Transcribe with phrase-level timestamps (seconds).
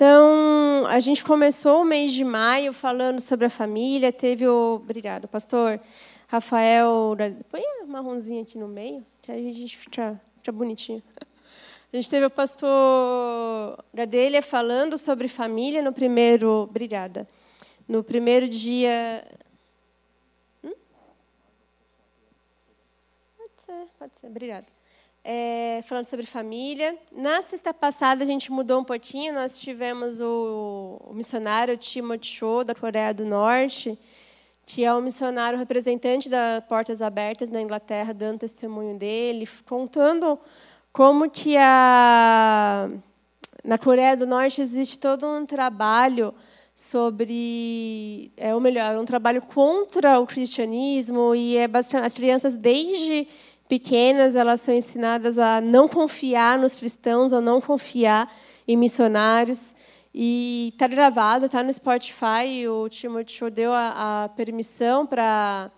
[0.00, 4.10] Então, a gente começou o mês de maio falando sobre a família.
[4.10, 4.76] Teve o.
[4.76, 5.78] Obrigado, pastor
[6.26, 7.14] Rafael.
[7.50, 11.02] Põe a marronzinha aqui no meio, que aí a gente fica, fica bonitinho.
[11.92, 16.48] A gente teve o pastor Gadelha falando sobre família no primeiro.
[16.48, 17.28] Obrigada.
[17.86, 19.22] No primeiro dia.
[20.64, 20.72] Hum?
[23.36, 24.28] Pode ser, pode ser.
[24.28, 24.79] Obrigada
[25.24, 26.96] é, falando sobre família.
[27.12, 29.34] Na sexta passada, a gente mudou um pouquinho.
[29.34, 33.98] Nós tivemos o, o missionário Timothy Cho, da Coreia do Norte,
[34.66, 40.38] que é um missionário representante da Portas Abertas na Inglaterra, dando testemunho dele, contando
[40.92, 42.88] como que a,
[43.64, 46.34] na Coreia do Norte existe todo um trabalho
[46.74, 53.28] sobre, é, ou melhor, um trabalho contra o cristianismo e é basicamente as crianças desde
[53.70, 58.28] pequenas, elas são ensinadas a não confiar nos cristãos, a não confiar
[58.66, 59.72] em missionários.
[60.12, 62.66] E está gravado, está no Spotify.
[62.68, 65.70] O Timothy deu a, a permissão para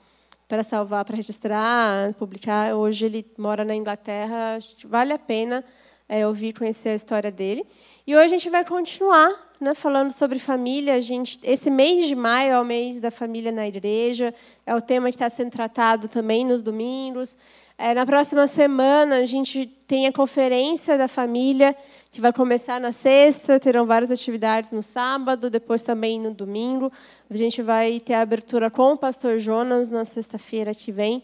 [0.49, 2.75] para salvar, para registrar, publicar.
[2.75, 4.59] Hoje ele mora na Inglaterra.
[4.85, 5.65] Vale a pena
[6.07, 7.65] é, ouvir, conhecer a história dele.
[8.07, 10.93] E hoje a gente vai continuar né, falando sobre família.
[10.93, 14.35] A gente, esse mês de maio é o mês da família na igreja.
[14.67, 17.35] É o tema que está sendo tratado também nos domingos.
[17.79, 21.75] É, na próxima semana, a gente tem a conferência da família,
[22.11, 26.93] que vai começar na sexta, terão várias atividades no sábado, depois também no domingo.
[27.31, 31.23] A gente vai ter a abertura com o pastor Jonas na sexta-feira que vem.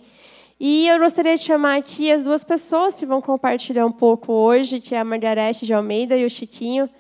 [0.59, 4.81] E eu gostaria de chamar aqui as duas pessoas que vão compartilhar um pouco hoje,
[4.81, 6.91] que é a Margarete de Almeida e o Chiquinho,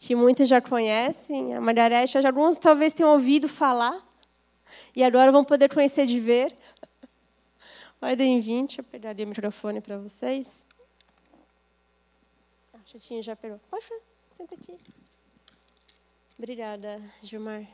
[0.00, 1.54] que muitos já conhecem.
[1.54, 4.02] A Margarete, alguns talvez tenham ouvido falar,
[4.96, 6.52] e agora vão poder conhecer de ver.
[8.40, 10.68] Vir, deixa eu pegar o microfone para vocês.
[12.72, 13.58] Ah, Chiquinho já pegou.
[13.70, 13.86] Pode,
[14.28, 14.76] senta aqui.
[16.38, 17.66] Obrigada, Gilmar.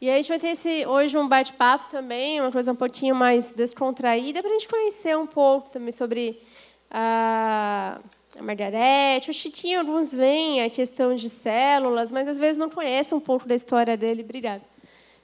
[0.00, 3.52] E a gente vai ter esse, hoje um bate-papo também, uma coisa um pouquinho mais
[3.52, 6.42] descontraída, para a gente conhecer um pouco também sobre
[6.90, 8.00] a,
[8.36, 9.30] a Margarete.
[9.30, 13.46] O Chiquinho, alguns vêm a questão de células, mas às vezes não conhecem um pouco
[13.46, 14.22] da história dele.
[14.22, 14.71] Obrigada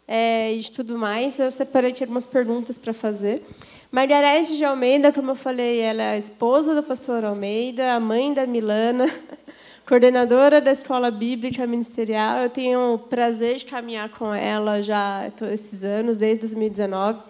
[0.09, 1.39] é, e de tudo mais.
[1.39, 3.47] Eu separei aqui algumas perguntas para fazer.
[3.93, 8.33] Margarete de Almeida, como eu falei, ela é a esposa do pastor Almeida, a mãe
[8.33, 9.09] da Milana,
[9.87, 12.39] coordenadora da Escola Bíblica Ministerial.
[12.39, 17.21] Eu tenho o prazer de caminhar com ela já esses anos, desde 2019.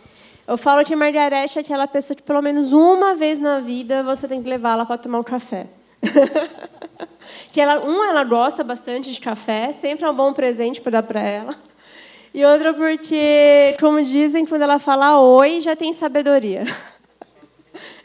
[0.49, 4.27] Eu falo que Margarete é aquela pessoa que, pelo menos uma vez na vida, você
[4.27, 5.67] tem que levá-la para tomar um café.
[7.53, 11.03] que ela, um, ela gosta bastante de café, sempre é um bom presente para dar
[11.03, 11.68] para ela.
[12.33, 16.65] E outra porque, como dizem, quando ela fala oi, já tem sabedoria.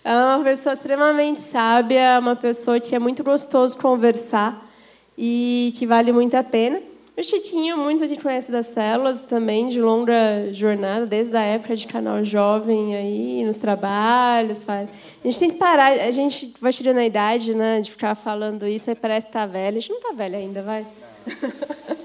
[0.03, 4.69] Ela é uma pessoa extremamente sábia, uma pessoa que é muito gostoso conversar
[5.17, 6.81] e que vale muito a pena.
[7.15, 11.75] O Chiquinho, muitos a gente conhece das células também, de longa jornada, desde a época
[11.75, 14.59] de canal jovem aí, nos trabalhos.
[14.67, 14.87] A
[15.23, 18.89] gente tem que parar, a gente vai tirando a idade, né, de ficar falando isso,
[18.89, 19.77] aí parece que está velha.
[19.77, 20.85] A gente não está velha ainda, vai?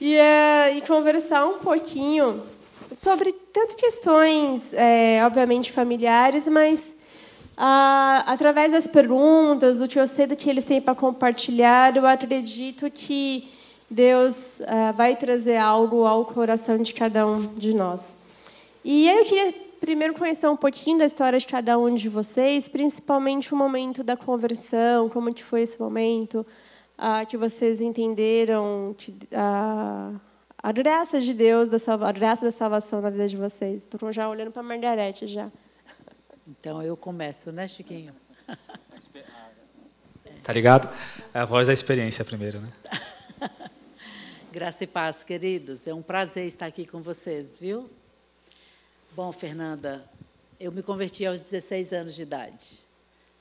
[0.00, 2.42] e, é, e conversar um pouquinho
[2.92, 6.94] sobre tanto questões, é, obviamente, familiares, mas
[7.56, 12.06] ah, através das perguntas, do que eu sei, do que eles têm para compartilhar, eu
[12.06, 13.48] acredito que
[13.90, 18.16] Deus ah, vai trazer algo ao coração de cada um de nós.
[18.84, 23.52] E eu queria primeiro conhecer um pouquinho da história de cada um de vocês, principalmente
[23.52, 26.46] o momento da conversão, como que foi esse momento,
[26.98, 30.14] ah, que vocês entenderam que, ah,
[30.60, 33.82] a graça de Deus, da salva, a graça da salvação na vida de vocês.
[33.82, 35.50] Estou já olhando para a Margarete já.
[36.46, 38.14] Então eu começo, né, Chiquinho?
[40.42, 40.88] Tá ligado?
[41.34, 42.72] É a voz da experiência primeiro, né?
[44.50, 45.86] Graça e paz, queridos.
[45.86, 47.90] É um prazer estar aqui com vocês, viu?
[49.14, 50.08] Bom, Fernanda,
[50.58, 52.87] eu me converti aos 16 anos de idade.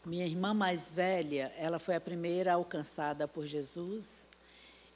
[0.08, 4.08] Minha irmã mais velha, ela foi a primeira alcançada por Jesus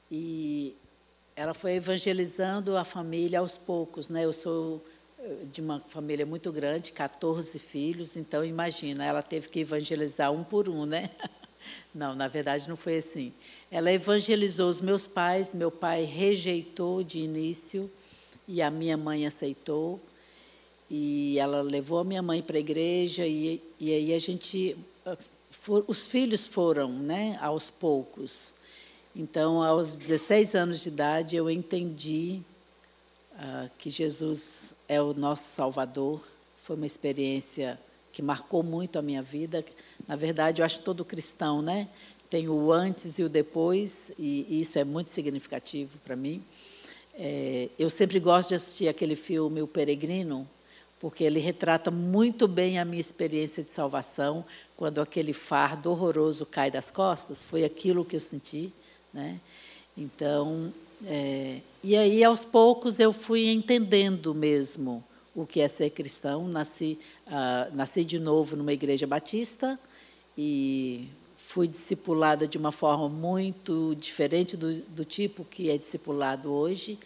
[0.09, 0.73] e
[1.35, 4.23] ela foi evangelizando a família aos poucos, né?
[4.23, 4.79] Eu sou
[5.19, 10.45] eh, de uma família muito grande, 14 filhos, então imagina, ela teve que evangelizar um
[10.45, 11.09] por um, né?
[11.93, 13.33] Não, na verdade não foi assim.
[13.69, 17.91] Ela evangelizou os meus pais, meu pai rejeitou de início
[18.47, 19.99] e a minha mãe aceitou.
[20.89, 24.77] E ela levou a minha mãe para a igreja e, e aí a gente
[25.49, 28.53] for, os filhos foram, né, aos poucos.
[29.15, 32.41] Então, aos 16 anos de idade, eu entendi
[33.33, 34.43] uh, que Jesus
[34.87, 36.21] é o nosso Salvador.
[36.57, 37.79] Foi uma experiência
[38.13, 39.63] que marcou muito a minha vida.
[40.07, 41.87] Na verdade, eu acho que todo cristão, né,
[42.29, 46.41] tem o antes e o depois, e isso é muito significativo para mim.
[47.13, 50.47] É, eu sempre gosto de assistir aquele filme O Peregrino,
[51.01, 54.45] porque ele retrata muito bem a minha experiência de salvação,
[54.77, 58.71] quando aquele fardo horroroso cai das costas, foi aquilo que eu senti,
[59.11, 59.41] né?
[59.97, 60.71] Então,
[61.05, 65.03] é, e aí aos poucos eu fui entendendo mesmo
[65.35, 66.47] o que é ser cristão.
[66.47, 69.79] Nasci, uh, nasci de novo numa igreja batista
[70.37, 76.99] e fui discipulada de uma forma muito diferente do, do tipo que é discipulado hoje.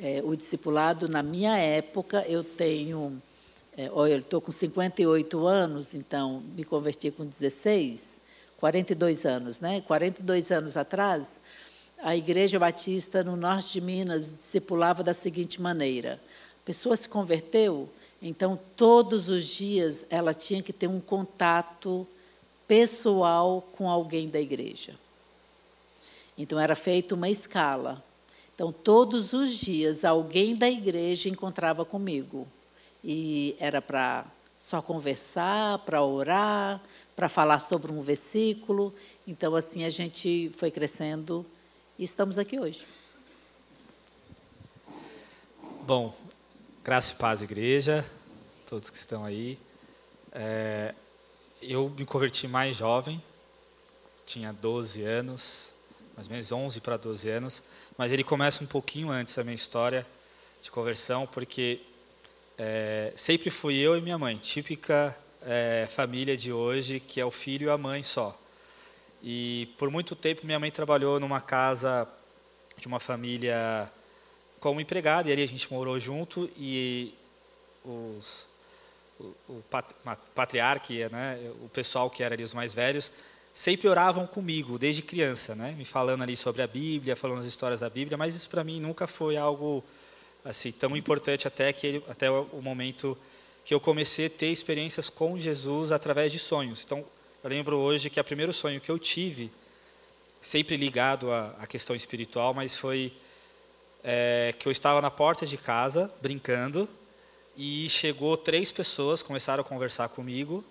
[0.00, 3.20] É, o discipulado, na minha época, eu tenho.
[3.78, 8.02] É, eu estou com 58 anos, então me converti com 16,
[8.56, 9.80] 42 anos, né?
[9.82, 11.38] 42 anos atrás,
[11.98, 16.20] a Igreja Batista no norte de Minas discipulava da seguinte maneira:
[16.60, 17.88] a pessoa se converteu,
[18.20, 22.04] então todos os dias ela tinha que ter um contato
[22.66, 24.96] pessoal com alguém da igreja.
[26.36, 28.02] Então era feita uma escala.
[28.56, 32.44] Então todos os dias alguém da igreja encontrava comigo
[33.02, 34.26] e era para
[34.58, 36.82] só conversar, para orar,
[37.14, 38.94] para falar sobre um versículo.
[39.26, 41.46] Então assim a gente foi crescendo
[41.98, 42.80] e estamos aqui hoje.
[45.82, 46.14] Bom,
[46.84, 48.04] graça e paz, igreja,
[48.66, 49.58] todos que estão aí.
[50.32, 50.94] É,
[51.62, 53.22] eu me converti mais jovem,
[54.26, 55.72] tinha 12 anos,
[56.14, 57.62] mais ou menos 11 para 12 anos,
[57.96, 60.06] mas ele começa um pouquinho antes da minha história
[60.60, 61.80] de conversão, porque
[62.58, 67.30] é, sempre fui eu e minha mãe, típica é, família de hoje, que é o
[67.30, 68.36] filho e a mãe só.
[69.22, 72.08] E por muito tempo minha mãe trabalhou numa casa
[72.76, 73.90] de uma família
[74.58, 77.14] como empregada, e ali a gente morou junto, e
[77.84, 78.48] os,
[79.20, 79.64] o, o
[80.34, 83.12] patriarca, né, o pessoal que era ali os mais velhos,
[83.52, 87.80] sempre oravam comigo desde criança, né, me falando ali sobre a Bíblia, falando as histórias
[87.80, 89.84] da Bíblia, mas isso para mim nunca foi algo
[90.44, 93.16] assim tão importante até que até o momento
[93.64, 96.82] que eu comecei a ter experiências com Jesus através de sonhos.
[96.84, 97.04] Então,
[97.44, 99.52] eu lembro hoje que o primeiro sonho que eu tive,
[100.40, 103.12] sempre ligado à, à questão espiritual, mas foi
[104.02, 106.88] é, que eu estava na porta de casa brincando
[107.56, 110.64] e chegou três pessoas, começaram a conversar comigo.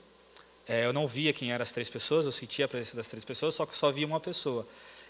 [0.68, 3.24] É, eu não via quem eram as três pessoas, eu sentia a presença das três
[3.24, 4.68] pessoas, só que só via uma pessoa.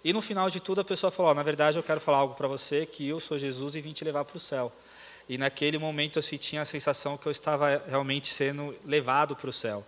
[0.07, 2.33] E no final de tudo a pessoa falou: oh, na verdade eu quero falar algo
[2.33, 4.71] para você que eu sou Jesus e vim te levar para o céu.
[5.27, 9.51] E naquele momento eu sentia a sensação que eu estava realmente sendo levado para o
[9.51, 9.86] céu.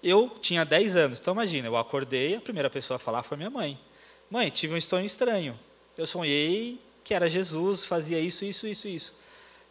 [0.00, 3.50] Eu tinha 10 anos, então imagina, eu acordei, a primeira pessoa a falar foi minha
[3.50, 3.76] mãe.
[4.30, 5.58] Mãe, tive um sonho estranho.
[5.96, 9.18] Eu sonhei que era Jesus, fazia isso, isso, isso, isso.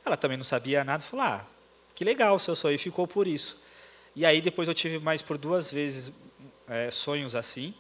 [0.06, 1.46] Ela também não sabia nada, falou: ah,
[1.96, 3.64] que legal o seu sonho, e ficou por isso.
[4.14, 6.12] E aí depois eu tive mais por duas vezes
[6.68, 7.74] é, sonhos assim.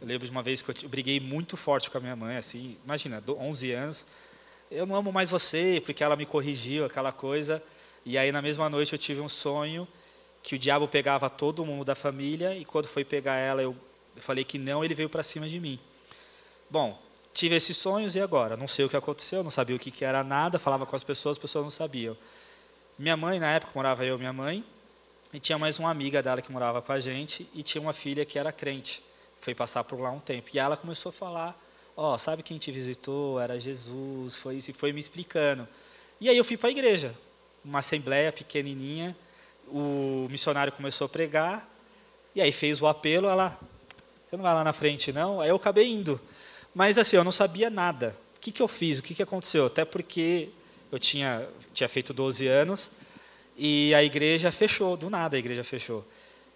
[0.00, 2.76] Eu lembro de uma vez que eu briguei muito forte com a minha mãe, assim,
[2.84, 4.06] imagina, 11 anos.
[4.70, 7.62] Eu não amo mais você, porque ela me corrigiu, aquela coisa.
[8.04, 9.86] E aí na mesma noite eu tive um sonho
[10.42, 13.76] que o diabo pegava todo mundo da família e quando foi pegar ela, eu
[14.16, 15.78] falei que não, ele veio para cima de mim.
[16.70, 16.98] Bom,
[17.34, 18.56] tive esses sonhos e agora?
[18.56, 21.04] Não sei o que aconteceu, não sabia o que, que era nada, falava com as
[21.04, 22.16] pessoas, as pessoas não sabiam.
[22.98, 24.64] Minha mãe, na época, morava eu e minha mãe,
[25.32, 28.24] e tinha mais uma amiga dela que morava com a gente, e tinha uma filha
[28.24, 29.02] que era crente,
[29.40, 30.50] foi passar por lá um tempo.
[30.52, 31.58] E ela começou a falar,
[31.96, 33.40] ó, oh, sabe quem te visitou?
[33.40, 35.66] Era Jesus, foi isso, e foi me explicando.
[36.20, 37.14] E aí eu fui para a igreja,
[37.64, 39.16] uma assembleia pequenininha,
[39.66, 41.68] o missionário começou a pregar,
[42.34, 43.58] e aí fez o apelo, ela,
[44.26, 45.40] você não vai lá na frente não?
[45.40, 46.20] Aí eu acabei indo.
[46.74, 48.14] Mas assim, eu não sabia nada.
[48.36, 48.98] O que, que eu fiz?
[48.98, 49.66] O que, que aconteceu?
[49.66, 50.50] Até porque
[50.92, 52.92] eu tinha, tinha feito 12 anos
[53.56, 56.06] e a igreja fechou, do nada a igreja fechou.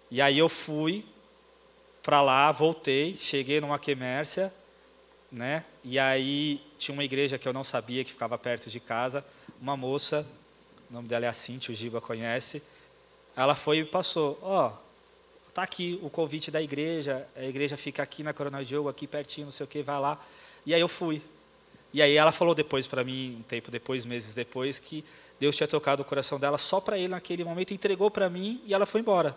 [0.09, 1.05] E aí eu fui
[2.05, 4.53] para lá, voltei, cheguei numa quemércia,
[5.31, 5.65] né?
[5.83, 9.25] E aí tinha uma igreja que eu não sabia que ficava perto de casa,
[9.59, 10.23] uma moça,
[10.87, 12.61] o nome dela é a Cintia, o Giba conhece,
[13.35, 18.03] ela foi e passou, ó, oh, tá aqui o convite da igreja, a igreja fica
[18.03, 20.23] aqui na Coronel Diogo, aqui pertinho, não sei o que, vai lá.
[20.63, 21.23] E aí eu fui.
[21.91, 25.03] E aí ela falou depois para mim, um tempo depois, meses depois, que
[25.39, 28.75] Deus tinha tocado o coração dela só para ele naquele momento, entregou para mim e
[28.75, 29.35] ela foi embora.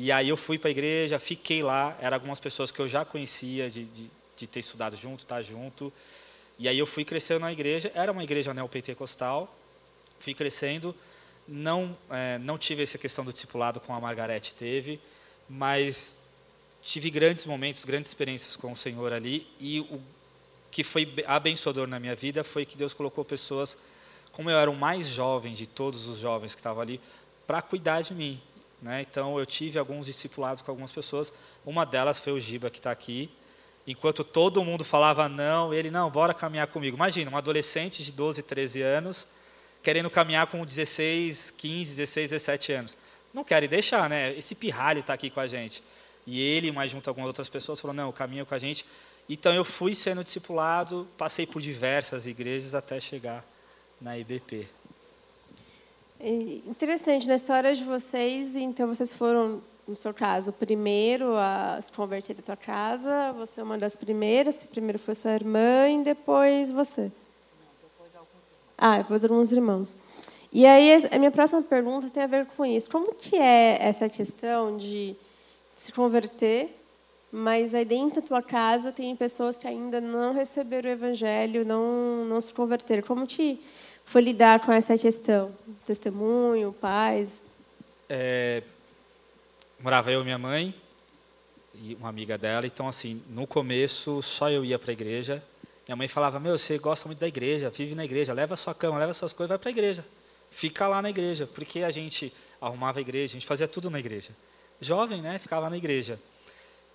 [0.00, 3.04] E aí eu fui para a igreja, fiquei lá, eram algumas pessoas que eu já
[3.04, 5.92] conhecia de, de, de ter estudado junto, estar tá junto.
[6.56, 9.52] E aí eu fui crescendo na igreja, era uma igreja neopentecostal,
[10.20, 10.94] fui crescendo,
[11.48, 15.00] não, é, não tive essa questão do discipulado como a Margarete teve,
[15.48, 16.28] mas
[16.80, 19.48] tive grandes momentos, grandes experiências com o Senhor ali.
[19.58, 20.00] E o
[20.70, 23.76] que foi abençoador na minha vida foi que Deus colocou pessoas,
[24.30, 27.00] como eu era o mais jovem de todos os jovens que estavam ali,
[27.48, 28.40] para cuidar de mim.
[28.80, 29.04] Né?
[29.08, 31.32] Então, eu tive alguns discipulados com algumas pessoas.
[31.64, 33.30] Uma delas foi o Giba, que está aqui.
[33.86, 36.96] Enquanto todo mundo falava não, ele, não, bora caminhar comigo.
[36.96, 39.28] Imagina, um adolescente de 12, 13 anos,
[39.82, 42.98] querendo caminhar com 16, 15, 16, 17 anos.
[43.32, 44.36] Não querem deixar, né?
[44.36, 45.82] Esse pirralho está aqui com a gente.
[46.26, 48.84] E ele, mais junto a algumas outras pessoas, falou, não, caminha com a gente.
[49.28, 53.44] Então, eu fui sendo discipulado, passei por diversas igrejas até chegar
[54.00, 54.68] na IBP.
[56.20, 61.90] Interessante, na história de vocês, então vocês foram no seu caso, o primeiro a se
[61.90, 66.70] converter da tua casa, você é uma das primeiras, primeiro foi sua irmã e depois
[66.70, 67.02] você.
[67.02, 67.10] Não,
[67.80, 68.76] depois alguns irmãos.
[68.76, 69.96] Ah, depois alguns irmãos.
[70.52, 72.90] E aí a minha próxima pergunta tem a ver com isso.
[72.90, 75.16] Como que é essa questão de
[75.74, 76.68] se converter,
[77.30, 82.26] mas aí dentro da tua casa tem pessoas que ainda não receberam o evangelho, não
[82.26, 83.02] não se converteram.
[83.02, 83.60] Como que
[84.08, 85.54] foi lidar com essa questão?
[85.84, 87.34] Testemunho, pais?
[88.08, 88.62] É,
[89.80, 90.74] morava eu e minha mãe
[91.74, 92.66] e uma amiga dela.
[92.66, 95.44] Então, assim, no começo, só eu ia para a igreja.
[95.86, 98.98] Minha mãe falava: Meu, você gosta muito da igreja, vive na igreja, leva sua cama,
[98.98, 100.04] leva suas coisas, vai para a igreja.
[100.50, 101.46] Fica lá na igreja.
[101.46, 104.30] Porque a gente arrumava a igreja, a gente fazia tudo na igreja.
[104.80, 105.38] Jovem, né?
[105.38, 106.18] Ficava na igreja.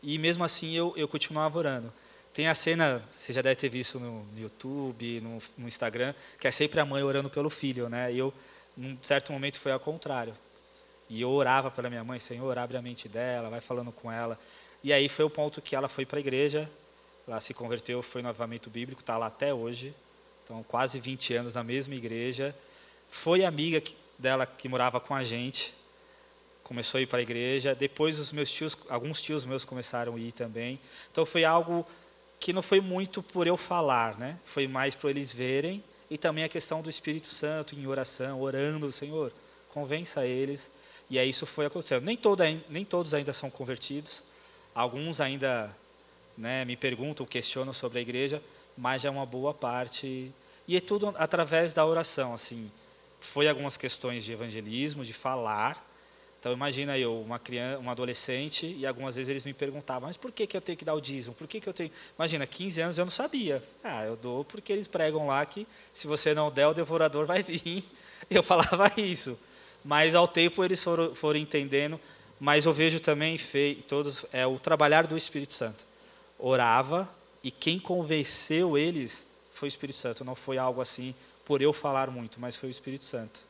[0.01, 1.93] E mesmo assim eu, eu continuava orando.
[2.33, 6.51] Tem a cena, você já deve ter visto no, YouTube, no, no Instagram, que é
[6.51, 8.11] sempre a mãe orando pelo filho, né?
[8.11, 8.33] E eu,
[8.75, 10.33] num certo momento, foi ao contrário.
[11.07, 14.39] E eu orava pela minha mãe, Senhor, abre a mente dela, vai falando com ela.
[14.83, 16.67] E aí foi o ponto que ela foi para a igreja,
[17.27, 19.93] ela se converteu, foi no avamento bíblico, está lá até hoje.
[20.43, 22.55] Então, quase 20 anos na mesma igreja.
[23.09, 23.81] Foi amiga
[24.17, 25.73] dela que morava com a gente,
[26.63, 27.75] começou a ir para a igreja.
[27.75, 30.79] Depois, os meus tios, alguns tios meus começaram a ir também.
[31.11, 31.85] Então, foi algo
[32.43, 34.37] que não foi muito por eu falar, né?
[34.43, 38.91] Foi mais para eles verem e também a questão do Espírito Santo em oração, orando,
[38.91, 39.31] Senhor,
[39.69, 40.69] convença eles
[41.09, 42.03] e aí isso foi acontecendo.
[42.03, 44.25] Nem, todo, nem todos ainda são convertidos,
[44.75, 45.73] alguns ainda
[46.37, 48.43] né, me perguntam, questionam sobre a igreja,
[48.77, 50.29] mas já é uma boa parte.
[50.67, 52.33] E é tudo através da oração.
[52.33, 52.69] assim.
[53.21, 55.81] Foi algumas questões de evangelismo, de falar.
[56.43, 60.29] Então imagina eu, uma criança, um adolescente, e algumas vezes eles me perguntavam, mas por
[60.29, 61.33] que, que eu tenho que dar o dízimo?
[61.33, 61.89] Por que, que eu tenho.
[62.19, 63.63] Imagina, 15 anos eu não sabia.
[63.81, 67.41] Ah, eu dou porque eles pregam lá que se você não der, o devorador vai
[67.41, 67.83] vir.
[68.29, 69.37] Eu falava isso
[69.83, 71.99] mas ao tempo eles foram, foram entendendo.
[72.39, 75.85] Mas eu vejo também, Fê, todos, é o trabalhar do Espírito Santo.
[76.39, 77.09] Orava
[77.43, 80.25] e quem convenceu eles foi o Espírito Santo.
[80.25, 81.13] Não foi algo assim
[81.45, 83.41] por eu falar muito, mas foi o Espírito Santo.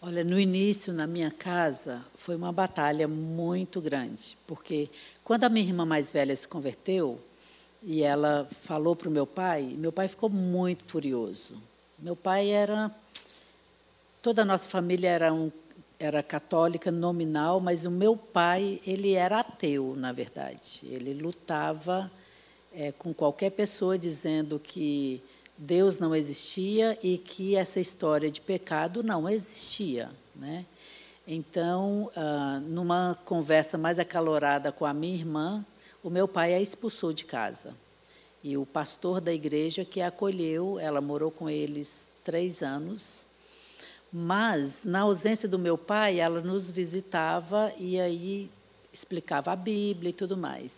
[0.00, 4.88] Olha, no início, na minha casa, foi uma batalha muito grande, porque
[5.24, 7.20] quando a minha irmã mais velha se converteu
[7.82, 11.60] e ela falou para o meu pai, meu pai ficou muito furioso.
[11.98, 12.94] Meu pai era
[14.20, 15.50] Toda a nossa família era, um,
[15.98, 20.80] era católica nominal, mas o meu pai ele era ateu, na verdade.
[20.82, 22.10] Ele lutava
[22.74, 25.22] é, com qualquer pessoa dizendo que
[25.58, 30.64] Deus não existia e que essa história de pecado não existia, né?
[31.26, 35.66] Então, ah, numa conversa mais acalorada com a minha irmã,
[36.02, 37.74] o meu pai a expulsou de casa.
[38.42, 41.90] E o pastor da igreja que a acolheu, ela morou com eles
[42.22, 43.26] três anos.
[44.12, 48.48] Mas, na ausência do meu pai, ela nos visitava e aí
[48.92, 50.72] explicava a Bíblia e tudo mais.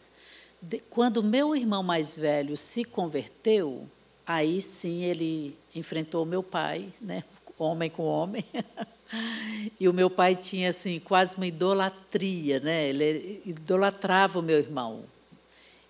[0.60, 3.87] De, quando meu irmão mais velho se converteu,
[4.34, 7.25] aí sim ele enfrentou meu pai, né,
[7.58, 8.44] homem com homem.
[9.78, 12.88] e o meu pai tinha assim quase uma idolatria, né?
[12.88, 15.04] Ele idolatrava o meu irmão.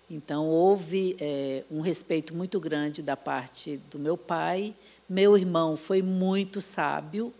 [0.09, 4.75] Então houve é, um respeito muito grande da parte do meu pai
[5.11, 7.33] meu irmão foi muito sábio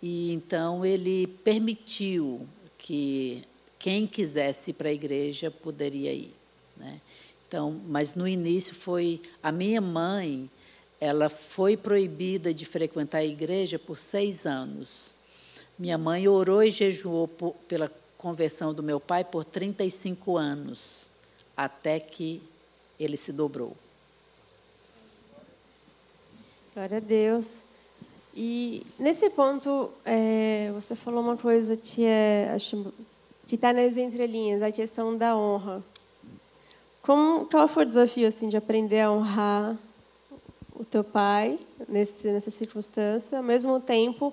[0.00, 2.48] e então ele permitiu
[2.78, 3.44] que
[3.78, 6.32] quem quisesse ir para a igreja poderia ir,
[6.74, 6.98] né?
[7.54, 10.50] Então, mas no início foi a minha mãe,
[11.00, 15.14] ela foi proibida de frequentar a igreja por seis anos.
[15.78, 20.80] Minha mãe orou e jejuou por, pela conversão do meu pai por 35 anos,
[21.56, 22.42] até que
[22.98, 23.76] ele se dobrou.
[26.74, 27.58] Glória a Deus.
[28.34, 32.56] E nesse ponto, é, você falou uma coisa que é,
[33.46, 35.93] que está nas entrelinhas, a questão da honra.
[37.04, 39.76] Como, qual foi o desafio assim de aprender a honrar
[40.74, 44.32] o teu pai nesse, nessa circunstância, ao mesmo tempo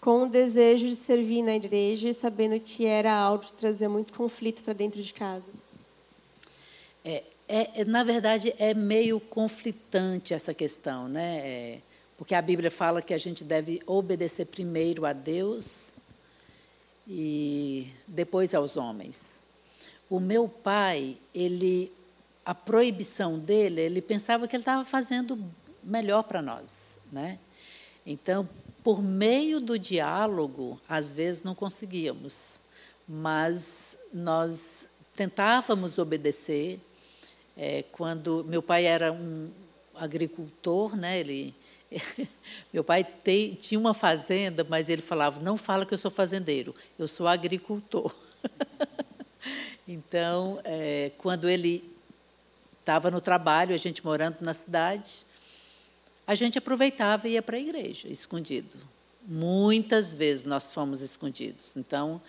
[0.00, 4.12] com o desejo de servir na igreja e sabendo que era algo que trazia muito
[4.12, 5.50] conflito para dentro de casa?
[7.04, 11.40] É, é, na verdade, é meio conflitante essa questão, né?
[11.44, 11.78] É,
[12.16, 15.88] porque a Bíblia fala que a gente deve obedecer primeiro a Deus
[17.06, 19.20] e depois aos homens.
[20.08, 21.92] O meu pai, ele,
[22.44, 25.38] a proibição dele, ele pensava que ele estava fazendo
[25.82, 26.70] melhor para nós,
[27.10, 27.38] né?
[28.04, 28.48] Então,
[28.82, 32.60] por meio do diálogo, às vezes não conseguíamos,
[33.06, 36.80] mas nós tentávamos obedecer.
[37.56, 39.50] É, quando meu pai era um
[39.94, 41.20] agricultor, né?
[41.20, 41.54] Ele
[42.72, 46.74] Meu pai tem, tinha uma fazenda, mas ele falava: não fala que eu sou fazendeiro,
[46.98, 48.14] eu sou agricultor.
[49.86, 51.91] então, é, quando ele
[52.82, 55.10] estava no trabalho, a gente morando na cidade,
[56.26, 58.76] a gente aproveitava e ia para a igreja, escondido.
[59.26, 61.76] Muitas vezes nós fomos escondidos.
[61.76, 62.20] Então,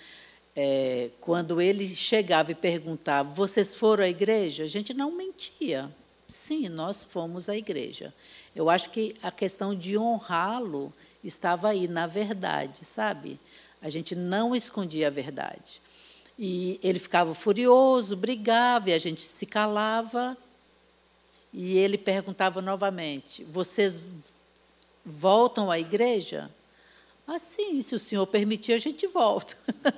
[0.55, 4.63] é, quando ele chegava e perguntava: vocês foram à igreja?
[4.63, 5.91] A gente não mentia.
[6.27, 8.13] Sim, nós fomos à igreja.
[8.55, 10.93] Eu acho que a questão de honrá-lo
[11.23, 13.39] estava aí, na verdade, sabe?
[13.81, 15.81] A gente não escondia a verdade.
[16.37, 20.37] E ele ficava furioso, brigava, e a gente se calava.
[21.53, 24.01] E ele perguntava novamente: Vocês
[25.05, 26.49] voltam à igreja?
[27.25, 29.55] Assim, se o senhor permitir, a gente volta.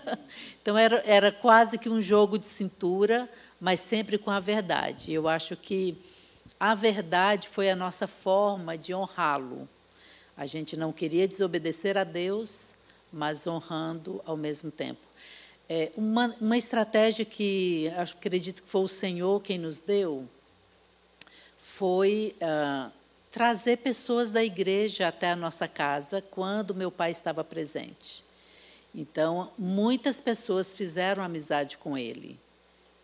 [0.62, 3.28] então, era, era quase que um jogo de cintura,
[3.60, 5.12] mas sempre com a verdade.
[5.12, 5.98] Eu acho que
[6.60, 9.68] a verdade foi a nossa forma de honrá-lo.
[10.38, 12.76] A gente não queria desobedecer a Deus,
[13.12, 15.02] mas honrando ao mesmo tempo.
[15.68, 20.30] É, uma, uma estratégia que acredito que foi o Senhor quem nos deu
[21.58, 22.92] foi ah,
[23.32, 28.24] trazer pessoas da igreja até a nossa casa quando meu pai estava presente.
[28.94, 32.40] Então, muitas pessoas fizeram amizade com ele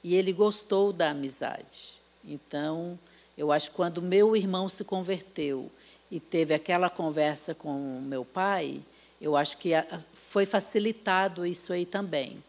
[0.04, 1.96] e ele gostou da amizade.
[2.24, 2.98] Então,
[3.38, 5.70] eu acho que quando meu irmão se converteu
[6.10, 8.82] e teve aquela conversa com meu pai,
[9.20, 9.72] eu acho que
[10.14, 12.42] foi facilitado isso aí também.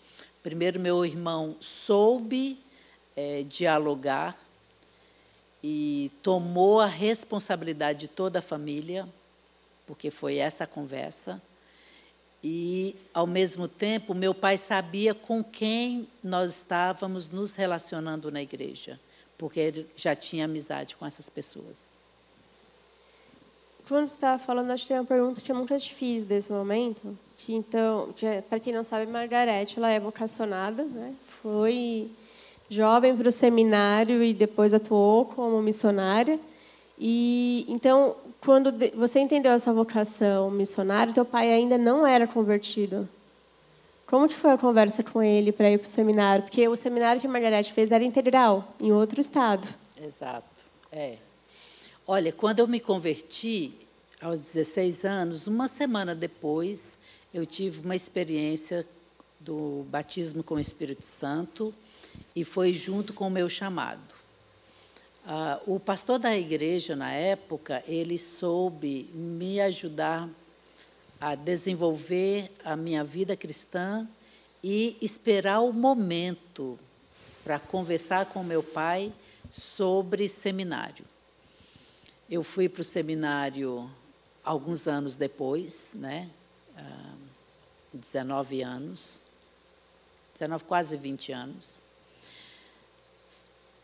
[0.42, 2.58] Primeiro, meu irmão soube
[3.16, 4.36] é, dialogar
[5.62, 9.08] e tomou a responsabilidade de toda a família,
[9.86, 11.40] porque foi essa a conversa.
[12.42, 18.98] E, ao mesmo tempo, meu pai sabia com quem nós estávamos nos relacionando na igreja
[19.42, 21.76] porque ele já tinha amizade com essas pessoas.
[23.88, 26.52] Quando você estava falando, acho que tem uma pergunta que eu nunca te fiz desse
[26.52, 27.16] momento.
[27.36, 28.10] Que, então,
[28.48, 31.14] para quem não sabe, Margarete ela é vocacionada, né?
[31.42, 32.08] foi
[32.70, 36.38] jovem para o seminário e depois atuou como missionária.
[36.98, 43.08] E então, quando você entendeu a sua vocação missionária, teu pai ainda não era convertido.
[44.06, 46.44] Como que foi a conversa com ele para ir para o seminário?
[46.44, 49.66] Porque o seminário que a Margarete fez era integral, em outro estado.
[50.00, 51.16] Exato, é.
[52.06, 53.72] Olha, quando eu me converti,
[54.20, 56.98] aos 16 anos, uma semana depois,
[57.32, 58.84] eu tive uma experiência
[59.38, 61.72] do batismo com o Espírito Santo
[62.34, 64.14] e foi junto com o meu chamado.
[65.24, 70.28] Ah, o pastor da igreja, na época, ele soube me ajudar
[71.20, 74.08] a desenvolver a minha vida cristã
[74.60, 76.76] e esperar o momento
[77.44, 79.12] para conversar com meu pai
[79.48, 81.11] sobre seminário.
[82.32, 83.90] Eu fui para o seminário
[84.42, 86.30] alguns anos depois, né?
[87.92, 89.18] 19 ah, anos,
[90.32, 91.74] 19, quase 20 anos.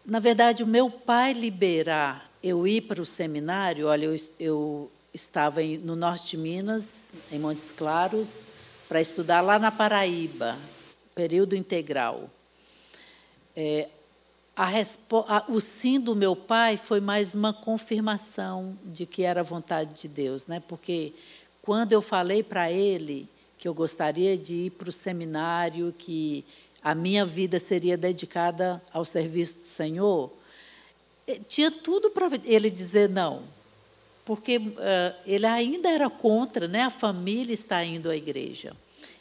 [0.03, 5.63] Na verdade, o meu pai liberar eu ir para o seminário, olha, eu, eu estava
[5.63, 6.87] em, no norte de Minas,
[7.31, 8.31] em Montes Claros,
[8.89, 10.57] para estudar lá na Paraíba,
[11.15, 12.25] período integral.
[13.55, 13.91] É,
[14.59, 14.69] a,
[15.29, 20.09] a, o sim do meu pai foi mais uma confirmação de que era vontade de
[20.09, 20.61] Deus, né?
[20.67, 21.15] Porque
[21.63, 26.45] quando eu falei para ele que eu gostaria de ir para o seminário, que
[26.83, 30.33] a minha vida seria dedicada ao serviço do Senhor,
[31.29, 33.43] eh, tinha tudo para ele dizer não
[34.25, 34.71] porque uh,
[35.25, 36.83] ele ainda era contra, né?
[36.83, 38.77] A família está indo à igreja.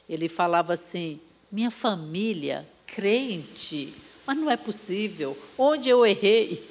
[0.10, 1.18] Ele falava assim:
[1.50, 3.94] minha família crente,
[4.28, 5.38] mas não é possível.
[5.58, 6.62] Onde eu errei?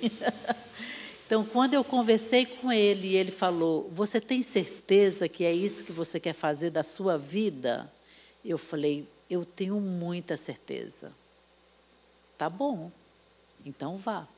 [1.25, 5.91] então, quando eu conversei com ele, ele falou: Você tem certeza que é isso que
[5.91, 7.91] você quer fazer da sua vida?
[8.45, 11.11] Eu falei: Eu tenho muita certeza.
[12.37, 12.93] Tá bom,
[13.65, 14.29] então vá.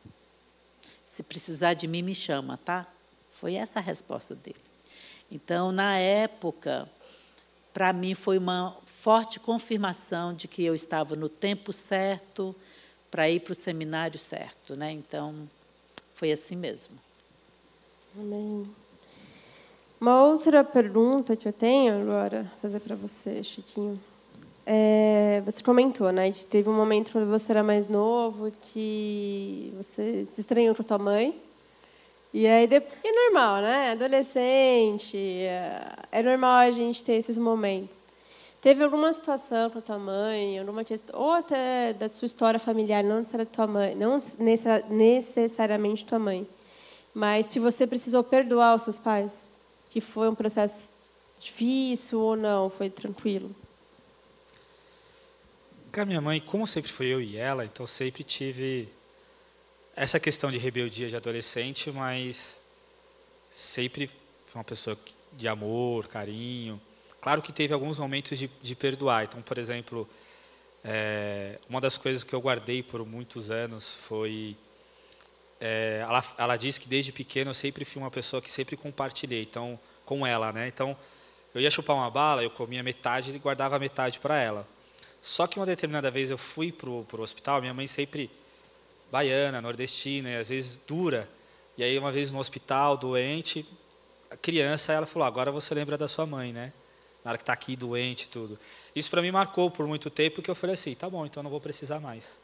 [1.04, 2.87] Se precisar de mim, me chama, tá?
[3.33, 4.57] Foi essa a resposta dele.
[5.33, 6.88] Então, na época,
[7.72, 12.54] para mim foi uma forte confirmação de que eu estava no tempo certo
[13.11, 14.90] para ir para o seminário certo, né?
[14.92, 15.49] Então,
[16.14, 16.97] foi assim mesmo.
[18.18, 18.66] Amém.
[20.01, 23.99] Uma outra pergunta que eu tenho agora fazer para você, Chiquinho.
[24.66, 30.27] é, você comentou, né, que teve um momento quando você era mais novo que você
[30.31, 31.35] se estranhou com a tua mãe.
[32.33, 33.92] E aí, é normal, né?
[33.92, 38.05] Adolescente, é, é normal a gente ter esses momentos.
[38.61, 43.05] Teve alguma situação com a tua mãe, alguma questão, ou até da sua história familiar,
[43.05, 44.21] não necessariamente tua mãe, não
[44.90, 46.49] necessariamente tua mãe,
[47.14, 49.37] mas se você precisou perdoar os seus pais,
[49.88, 50.92] que foi um processo
[51.38, 53.55] difícil ou não, foi tranquilo?
[55.92, 58.88] Com a minha mãe, como sempre foi eu e ela, então sempre tive
[59.94, 62.61] essa questão de rebeldia de adolescente, mas
[63.51, 64.99] sempre foi uma pessoa
[65.33, 66.81] de amor, carinho.
[67.20, 69.24] Claro que teve alguns momentos de, de perdoar.
[69.24, 70.09] Então, por exemplo,
[70.85, 74.57] é, uma das coisas que eu guardei por muitos anos foi
[75.61, 79.42] é, ela, ela disse que desde pequeno eu sempre fui uma pessoa que sempre compartilhei.
[79.42, 80.68] Então, com ela, né?
[80.68, 80.96] Então,
[81.54, 84.66] eu ia chupar uma bala, eu comia metade e guardava metade para ela.
[85.20, 88.31] Só que uma determinada vez eu fui para o hospital, minha mãe sempre
[89.11, 91.28] baiana, nordestina, e às vezes dura.
[91.76, 93.66] E aí uma vez no hospital, doente,
[94.31, 96.72] a criança, ela falou: agora você lembra da sua mãe, né?
[97.28, 98.58] Na hora que está aqui doente e tudo.
[98.96, 101.50] Isso para mim marcou por muito tempo, porque eu falei assim: tá bom, então não
[101.50, 102.40] vou precisar mais.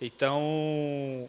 [0.00, 1.28] Então,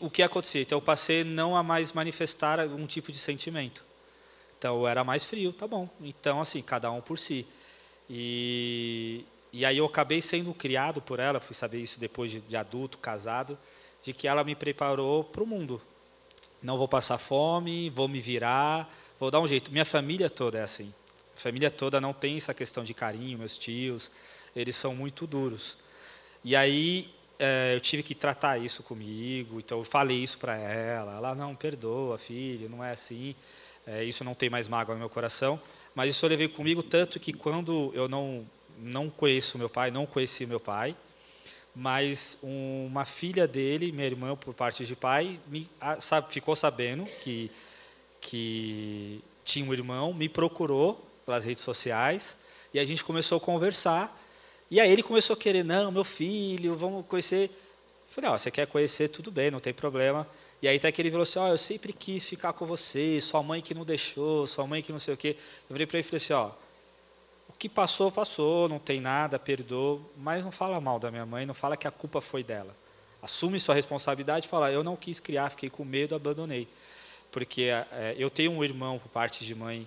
[0.00, 0.62] o que acontecia?
[0.62, 3.84] Então eu passei não a mais manifestar algum tipo de sentimento.
[4.58, 5.90] Então eu era mais frio, tá bom.
[6.00, 7.46] Então assim, cada um por si.
[8.08, 12.56] E, e aí eu acabei sendo criado por ela, fui saber isso depois de, de
[12.56, 13.58] adulto, casado,
[14.02, 15.78] de que ela me preparou para o mundo.
[16.62, 19.70] Não vou passar fome, vou me virar, vou dar um jeito.
[19.70, 20.94] Minha família toda é assim.
[21.40, 24.10] A família toda não tem essa questão de carinho, meus tios,
[24.54, 25.78] eles são muito duros.
[26.44, 31.16] E aí é, eu tive que tratar isso comigo, então eu falei isso para ela.
[31.16, 33.34] Ela, não, perdoa, filho, não é assim.
[33.86, 35.58] É, isso não tem mais mágoa no meu coração.
[35.94, 38.46] Mas isso eu levei comigo tanto que quando eu não
[38.78, 40.96] não conheço meu pai, não conheci meu pai,
[41.74, 45.68] mas uma filha dele, minha irmã por parte de pai, me,
[46.00, 47.50] sabe, ficou sabendo que,
[48.22, 52.38] que tinha um irmão, me procurou pelas redes sociais
[52.74, 54.20] e a gente começou a conversar.
[54.68, 57.48] E aí ele começou a querer, não, meu filho, vamos conhecer.
[57.48, 60.26] Eu falei, ó, oh, você quer conhecer, tudo bem, não tem problema.
[60.60, 63.20] E aí até que ele falou assim, ó, oh, eu sempre quis ficar com você,
[63.20, 65.36] sua mãe que não deixou, sua mãe que não sei o quê.
[65.68, 66.50] Eu virei para ele falei assim, ó,
[67.48, 71.46] oh, que passou, passou, não tem nada, perdoa, mas não fala mal da minha mãe,
[71.46, 72.74] não fala que a culpa foi dela.
[73.22, 76.66] Assume sua responsabilidade e fala: eu não quis criar, fiquei com medo, abandonei.
[77.30, 79.86] Porque é, eu tenho um irmão por parte de mãe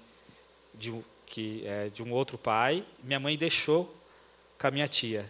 [0.73, 0.93] de,
[1.25, 3.95] que, é, de um outro pai, minha mãe deixou
[4.59, 5.29] com a minha tia.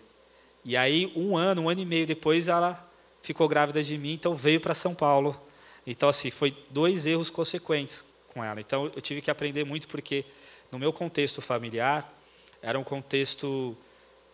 [0.65, 2.89] E aí, um ano, um ano e meio depois, ela
[3.21, 5.39] ficou grávida de mim, então veio para São Paulo.
[5.86, 8.60] Então, assim, foi dois erros consequentes com ela.
[8.60, 10.25] Então, eu tive que aprender muito, porque
[10.71, 12.12] no meu contexto familiar,
[12.62, 13.77] era um contexto.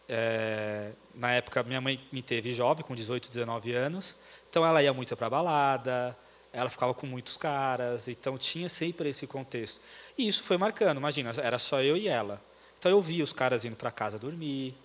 [0.08, 4.18] É, na época, minha mãe me teve jovem, com 18, 19 anos,
[4.50, 6.18] então ela ia muito para balada,
[6.52, 9.82] ela ficava com muitos caras, então tinha sempre esse contexto.
[10.18, 12.42] E isso foi marcando, imagina, era só eu e ela.
[12.78, 14.76] Então eu via os caras indo para casa dormir,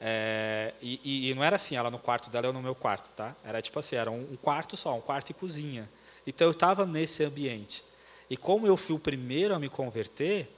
[0.00, 3.34] é, e, e, não era assim, ela no quarto dela, eu no meu quarto, tá?
[3.42, 5.88] Era tipo assim, era um, um quarto só, um quarto e cozinha.
[6.26, 7.82] Então eu estava nesse ambiente.
[8.28, 10.50] E como eu fui o primeiro a me converter,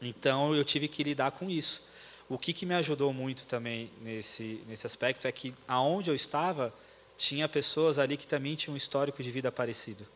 [0.00, 1.82] então eu tive que lidar com isso.
[2.28, 6.72] O que, que me ajudou muito também nesse, nesse aspecto é que aonde eu estava
[7.16, 10.06] tinha pessoas ali que também tinham um histórico de vida parecido.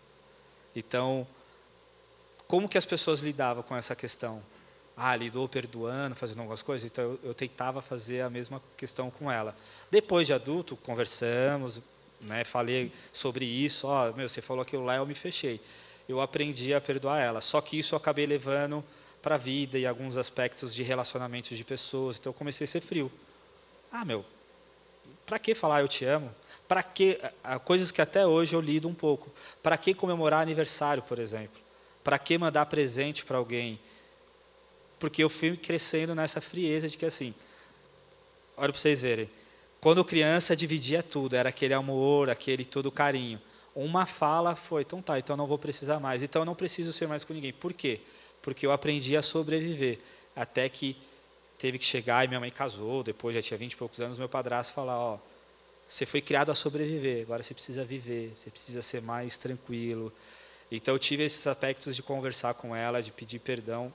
[0.74, 1.26] Então,
[2.46, 4.42] como que as pessoas lidavam com essa questão?
[4.96, 6.90] Ah, lidou perdoando, fazendo algumas coisas.
[6.90, 9.56] Então eu, eu tentava fazer a mesma questão com ela.
[9.90, 11.80] Depois de adulto, conversamos,
[12.20, 13.86] né, falei sobre isso.
[13.86, 15.60] Ó, oh, meu, você falou aquilo lá, eu me fechei.
[16.08, 17.40] Eu aprendi a perdoar ela.
[17.40, 18.84] Só que isso eu acabei levando
[19.22, 22.18] para a vida e alguns aspectos de relacionamentos de pessoas.
[22.18, 23.10] Então eu comecei a ser frio.
[23.92, 24.24] Ah, meu,
[25.24, 26.34] para que falar eu te amo?
[26.70, 27.18] Para que
[27.64, 29.28] coisas que até hoje eu lido um pouco?
[29.61, 31.61] Para que comemorar aniversário, por exemplo?
[32.04, 33.76] Para que mandar presente para alguém?
[35.00, 37.35] Porque eu fui crescendo nessa frieza de que assim,
[38.56, 39.28] olha para vocês verem,
[39.80, 43.40] quando criança dividia tudo, era aquele amor, aquele todo carinho.
[43.74, 47.09] Uma fala foi, então tá, então não vou precisar mais, então eu não preciso ser
[47.09, 47.52] mais com ninguém.
[47.52, 47.98] Por quê?
[48.42, 49.98] porque eu aprendi a sobreviver.
[50.35, 50.96] Até que
[51.59, 54.28] teve que chegar e minha mãe casou, depois já tinha 20 e poucos anos, meu
[54.28, 55.18] padrasto falar, ó,
[55.90, 60.12] você foi criado a sobreviver, agora você precisa viver, você precisa ser mais tranquilo.
[60.70, 63.92] Então eu tive esses aspectos de conversar com ela, de pedir perdão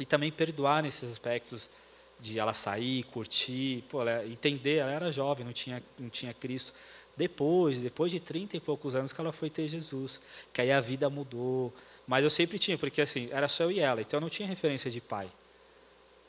[0.00, 1.70] e também perdoar nesses aspectos
[2.18, 6.74] de ela sair, curtir, pô, ela, entender, ela era jovem, não tinha, não tinha Cristo.
[7.16, 10.20] Depois, depois de 30 e poucos anos que ela foi ter Jesus,
[10.52, 11.72] que aí a vida mudou,
[12.04, 14.48] mas eu sempre tinha, porque assim, era só eu e ela, então eu não tinha
[14.48, 15.30] referência de pai.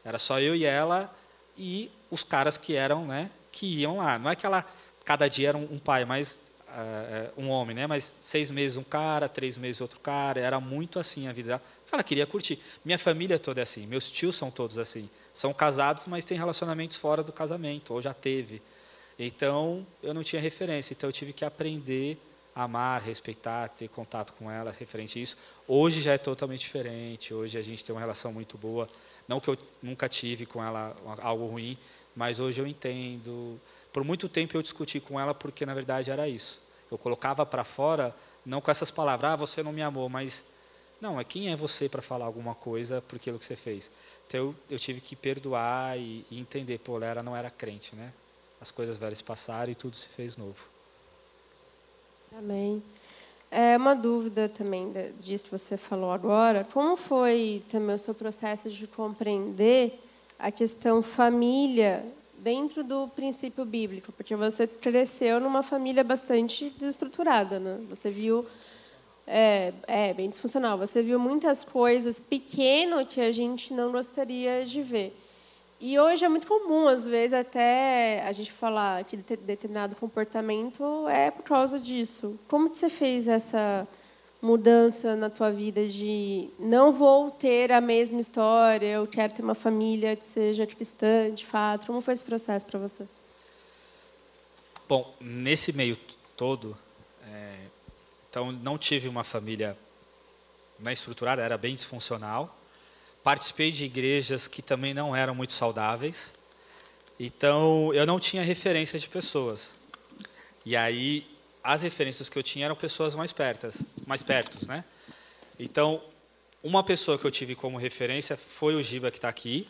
[0.06, 1.12] Era só eu e ela,
[1.58, 4.20] e os caras que eram, né, que iam lá.
[4.20, 4.66] Não é que ela
[5.06, 7.88] cada dia era um, pai, mas uh, um homem, né?
[7.88, 10.42] Mas seis meses um cara, três meses outro cara.
[10.42, 11.62] Era muito assim a vida.
[11.92, 12.60] Ela queria curtir.
[12.84, 13.86] Minha família toda é assim.
[13.86, 15.10] Meus tios são todos assim.
[15.34, 18.62] São casados, mas têm relacionamentos fora do casamento ou já teve.
[19.18, 20.94] Então eu não tinha referência.
[20.94, 22.18] Então eu tive que aprender
[22.56, 25.38] amar, respeitar, ter contato com ela referente a isso.
[25.68, 27.34] Hoje já é totalmente diferente.
[27.34, 28.88] Hoje a gente tem uma relação muito boa.
[29.28, 31.78] Não que eu nunca tive com ela algo ruim,
[32.16, 33.60] mas hoje eu entendo.
[33.92, 36.62] Por muito tempo eu discuti com ela porque na verdade era isso.
[36.92, 40.54] Eu colocava para fora não com essas palavras, ah, você não me amou, mas
[41.00, 43.92] não, é quem é você para falar alguma coisa por aquilo que você fez.
[44.28, 48.12] Então eu, eu tive que perdoar e, e entender, pô, ela não era crente, né?
[48.62, 50.66] As coisas velhas passaram e tudo se fez novo.
[52.38, 52.82] Amém.
[53.52, 56.68] É uma dúvida também disso que você falou agora.
[56.74, 60.00] Como foi também o seu processo de compreender
[60.38, 62.06] a questão família
[62.40, 64.12] dentro do princípio bíblico?
[64.12, 67.80] Porque você cresceu numa família bastante desestruturada, né?
[67.90, 68.46] Você viu
[69.26, 70.78] é, é bem disfuncional.
[70.78, 75.18] Você viu muitas coisas pequeno que a gente não gostaria de ver.
[75.80, 81.30] E hoje é muito comum, às vezes, até a gente falar que determinado comportamento é
[81.30, 82.40] por causa disso.
[82.48, 83.86] Como que você fez essa
[84.44, 89.56] mudança na tua vida de não vou ter a mesma história, eu quero ter uma
[89.56, 91.88] família que seja cristã, de fato.
[91.88, 93.08] Como foi esse processo para você?
[94.88, 95.98] Bom, nesse meio
[96.36, 96.78] todo,
[97.26, 97.56] é,
[98.30, 99.78] então não tive uma família
[100.78, 102.54] bem estruturada, era bem disfuncional.
[103.24, 106.40] Participei de igrejas que também não eram muito saudáveis.
[107.18, 109.76] Então, eu não tinha referência de pessoas.
[110.66, 111.33] E aí,
[111.64, 114.84] as referências que eu tinha eram pessoas mais pertas, mais pertos, né?
[115.60, 116.02] Então,
[116.62, 119.68] uma pessoa que eu tive como referência foi o Giba que está aqui,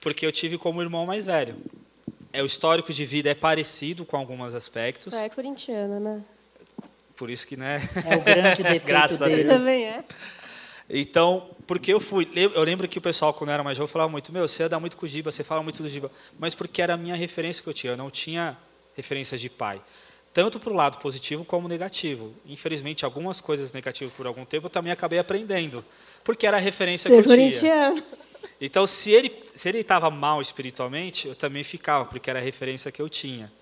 [0.00, 1.56] porque eu tive como irmão mais velho.
[2.32, 5.14] É o histórico de vida é parecido com alguns aspectos.
[5.14, 6.22] Você é corintiana, né?
[7.16, 7.78] Por isso que, né?
[8.06, 9.46] É o grande defeito Graças Deus.
[9.46, 10.04] Também é.
[10.90, 14.10] Então, porque eu fui, eu lembro que o pessoal quando eu era mais jovem falava
[14.10, 16.80] muito, meu, você anda muito com o Giba, você fala muito do Giba, mas porque
[16.80, 18.56] era a minha referência que eu tinha, eu não tinha
[18.96, 19.80] referências de pai,
[20.38, 22.32] tanto para o lado positivo como negativo.
[22.46, 25.84] Infelizmente, algumas coisas negativas por algum tempo eu também acabei aprendendo,
[26.22, 28.04] porque era a referência Ser que eu tinha.
[28.60, 32.92] Então, se ele se ele estava mal espiritualmente, eu também ficava, porque era a referência
[32.92, 33.52] que eu tinha.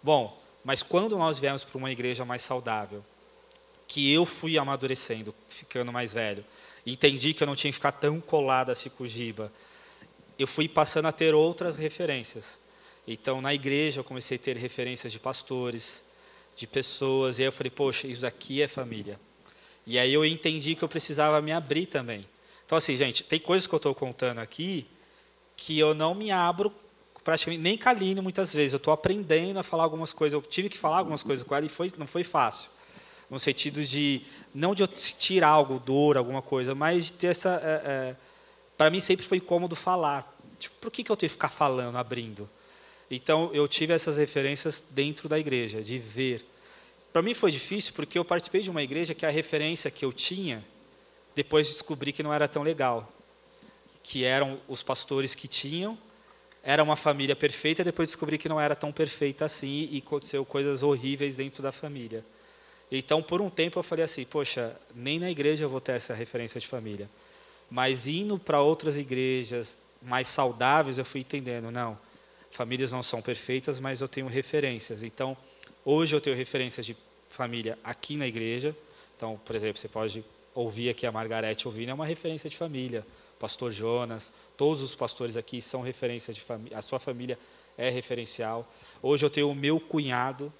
[0.00, 3.04] Bom, mas quando nós viemos para uma igreja mais saudável,
[3.88, 6.44] que eu fui amadurecendo, ficando mais velho,
[6.86, 9.52] entendi que eu não tinha que ficar tão colado o Giba,
[10.38, 12.60] eu fui passando a ter outras referências.
[13.08, 16.11] Então, na igreja, eu comecei a ter referências de pastores,
[16.54, 19.18] de pessoas, e aí eu falei, poxa, isso aqui é família.
[19.86, 22.26] E aí eu entendi que eu precisava me abrir também.
[22.64, 24.86] Então, assim, gente, tem coisas que eu estou contando aqui
[25.56, 26.72] que eu não me abro
[27.22, 28.72] praticamente, nem calino muitas vezes.
[28.72, 30.34] Eu estou aprendendo a falar algumas coisas.
[30.34, 32.70] Eu tive que falar algumas coisas com ela e foi, não foi fácil
[33.32, 34.20] no sentido de
[34.54, 37.60] não de eu tirar algo dor, alguma coisa, mas de ter essa.
[37.64, 38.16] É, é,
[38.76, 40.30] para mim sempre foi cômodo falar.
[40.58, 42.48] Tipo, por que, que eu tenho que ficar falando, abrindo?
[43.14, 46.42] Então eu tive essas referências dentro da igreja, de ver.
[47.12, 50.14] Para mim foi difícil porque eu participei de uma igreja que a referência que eu
[50.14, 50.64] tinha,
[51.34, 53.06] depois descobri que não era tão legal,
[54.02, 55.98] que eram os pastores que tinham,
[56.62, 60.82] era uma família perfeita, depois descobri que não era tão perfeita assim e aconteceu coisas
[60.82, 62.24] horríveis dentro da família.
[62.90, 66.14] Então, por um tempo, eu falei assim: poxa, nem na igreja eu vou ter essa
[66.14, 67.10] referência de família.
[67.70, 71.98] Mas indo para outras igrejas mais saudáveis, eu fui entendendo: não,
[72.52, 75.02] famílias não são perfeitas, mas eu tenho referências.
[75.02, 75.36] Então,
[75.84, 76.96] hoje eu tenho referências de
[77.28, 78.76] família aqui na igreja.
[79.16, 83.04] Então, por exemplo, você pode ouvir aqui a Margarete ouvindo, é uma referência de família.
[83.40, 87.38] Pastor Jonas, todos os pastores aqui são referência de família, a sua família
[87.76, 88.70] é referencial.
[89.02, 90.52] Hoje eu tenho o meu cunhado,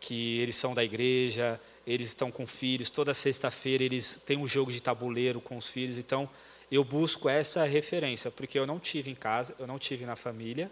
[0.00, 4.70] que eles são da igreja, eles estão com filhos, toda sexta-feira eles têm um jogo
[4.70, 6.28] de tabuleiro com os filhos, então
[6.70, 10.70] eu busco essa referência, porque eu não tive em casa, eu não tive na família,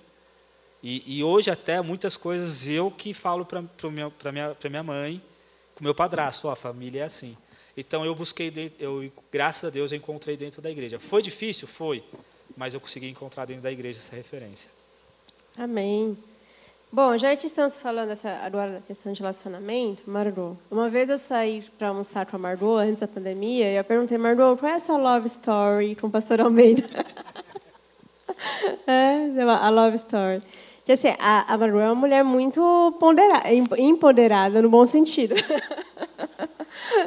[0.83, 4.13] e, e hoje até muitas coisas eu que falo para minha,
[4.69, 5.23] minha, mãe,
[5.75, 7.37] com meu padrasto, a família é assim.
[7.77, 10.99] Então eu busquei, eu, graças a Deus eu encontrei dentro da igreja.
[10.99, 11.69] Foi difícil?
[11.69, 12.03] Foi,
[12.57, 14.71] mas eu consegui encontrar dentro da igreja essa referência.
[15.57, 16.19] Amém.
[16.91, 21.17] Bom, já que estamos falando essa, agora da questão de relacionamento, Margot, uma vez eu
[21.17, 24.75] saí para almoçar com a Margot antes da pandemia e eu perguntei, Margot, qual é
[24.75, 26.85] a sua love story com o pastor Almeida?
[28.87, 30.43] é, a love story.
[30.85, 32.61] Que, assim, a, a Margot é uma mulher muito
[32.99, 35.35] ponderada, empoderada, no bom sentido.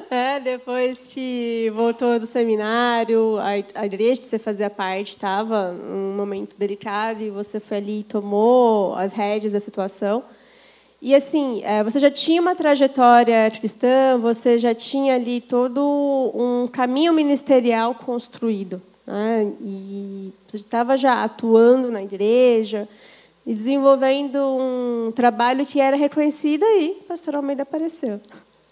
[0.09, 6.15] É, depois que voltou do seminário, a, a igreja que você fazia parte estava num
[6.15, 10.23] momento delicado e você foi ali e tomou as rédeas da situação.
[11.01, 16.67] E assim, é, você já tinha uma trajetória cristã, você já tinha ali todo um
[16.67, 18.81] caminho ministerial construído.
[19.05, 19.51] Né?
[19.61, 22.87] E você estava já atuando na igreja
[23.45, 28.19] e desenvolvendo um trabalho que era reconhecido aí, pastor Almeida apareceu.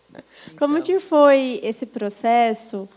[0.07, 0.23] Então.
[0.57, 2.89] Como que foi esse processo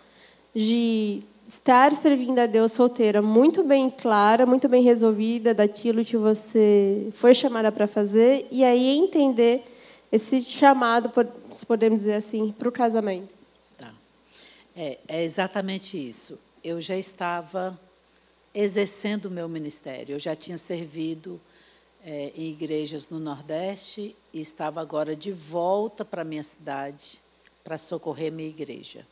[0.54, 7.08] de estar servindo a Deus solteira muito bem clara, muito bem resolvida daquilo que você
[7.14, 9.64] foi chamada para fazer e aí entender
[10.10, 11.12] esse chamado,
[11.50, 13.34] se podemos dizer assim, para o casamento.
[13.76, 13.92] Tá.
[14.74, 16.38] É, é exatamente isso.
[16.64, 17.78] Eu já estava
[18.54, 21.40] exercendo o meu ministério, eu já tinha servido
[22.06, 27.20] é, em igrejas no Nordeste e estava agora de volta para minha cidade
[27.64, 29.04] para socorrer minha igreja.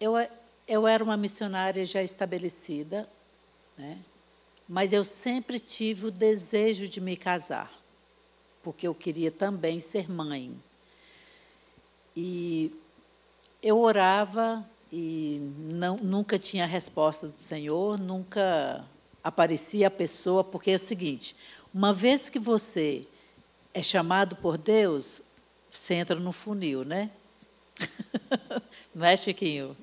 [0.00, 0.14] Eu
[0.66, 3.08] eu era uma missionária já estabelecida,
[3.78, 3.98] né?
[4.68, 7.72] mas eu sempre tive o desejo de me casar,
[8.64, 10.60] porque eu queria também ser mãe.
[12.16, 12.74] E
[13.62, 18.84] eu orava e não, nunca tinha resposta do Senhor, nunca
[19.22, 21.36] aparecia a pessoa, porque é o seguinte:
[21.76, 23.06] uma vez que você
[23.74, 25.20] é chamado por Deus,
[25.68, 27.10] você entra no funil, né?
[28.94, 29.76] Não é, Chiquinho?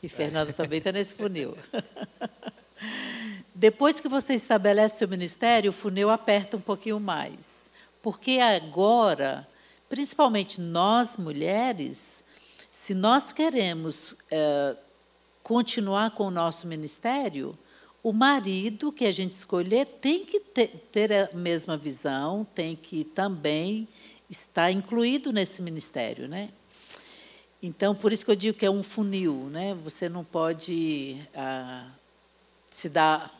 [0.00, 1.58] E Fernanda também está nesse funil.
[3.52, 7.40] Depois que você estabelece seu ministério, o funil aperta um pouquinho mais.
[8.00, 9.44] Porque agora,
[9.88, 11.98] principalmente nós mulheres,
[12.70, 14.76] se nós queremos é,
[15.42, 17.58] continuar com o nosso ministério,
[18.04, 23.02] o marido que a gente escolher tem que ter, ter a mesma visão, tem que
[23.02, 23.88] também
[24.28, 26.50] estar incluído nesse ministério, né?
[27.62, 29.74] Então, por isso que eu digo que é um funil, né?
[29.82, 31.90] Você não pode ah,
[32.68, 33.34] se dar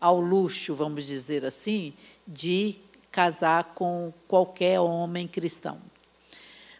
[0.00, 2.76] ao luxo, vamos dizer assim, de
[3.10, 5.82] casar com qualquer homem cristão.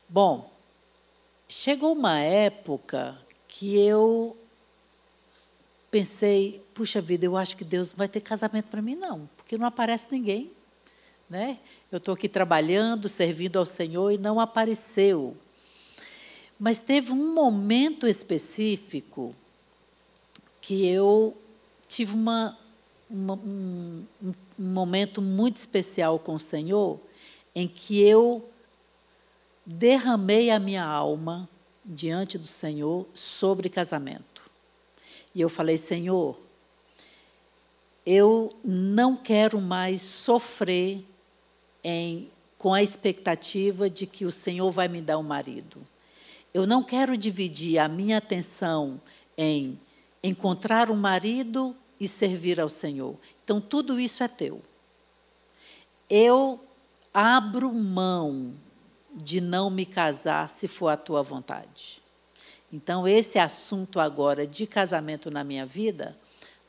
[0.09, 0.49] Bom,
[1.49, 4.37] chegou uma época que eu
[5.91, 9.57] pensei, puxa vida, eu acho que Deus não vai ter casamento para mim não, porque
[9.57, 10.51] não aparece ninguém,
[11.31, 11.59] né?
[11.91, 15.37] Eu estou aqui trabalhando, servindo ao Senhor e não apareceu.
[16.59, 19.35] Mas teve um momento específico
[20.61, 21.37] que eu
[21.87, 22.59] tive uma,
[23.09, 26.99] uma um, um, momento muito especial com o Senhor,
[27.55, 28.49] em que eu
[29.65, 31.49] derramei a minha alma
[31.85, 34.51] diante do Senhor sobre casamento.
[35.35, 36.39] E eu falei, Senhor,
[38.07, 41.05] eu não quero mais sofrer
[41.83, 45.83] em, com a expectativa de que o Senhor vai me dar um marido.
[46.53, 49.01] Eu não quero dividir a minha atenção
[49.37, 49.79] em
[50.23, 53.17] encontrar um marido e servir ao Senhor.
[53.43, 54.63] Então, tudo isso é teu.
[56.09, 56.61] Eu
[57.13, 58.55] abro mão
[59.15, 62.03] de não me casar se for a tua vontade.
[62.73, 66.17] Então, esse assunto agora de casamento na minha vida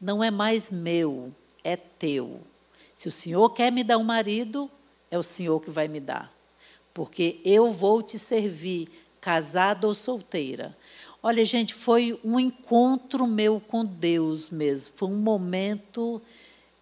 [0.05, 2.39] não é mais meu, é teu.
[2.95, 4.69] Se o Senhor quer me dar um marido,
[5.09, 6.31] é o Senhor que vai me dar.
[6.93, 8.87] Porque eu vou te servir
[9.19, 10.77] casada ou solteira.
[11.23, 14.93] Olha, gente, foi um encontro meu com Deus mesmo.
[14.95, 16.21] Foi um momento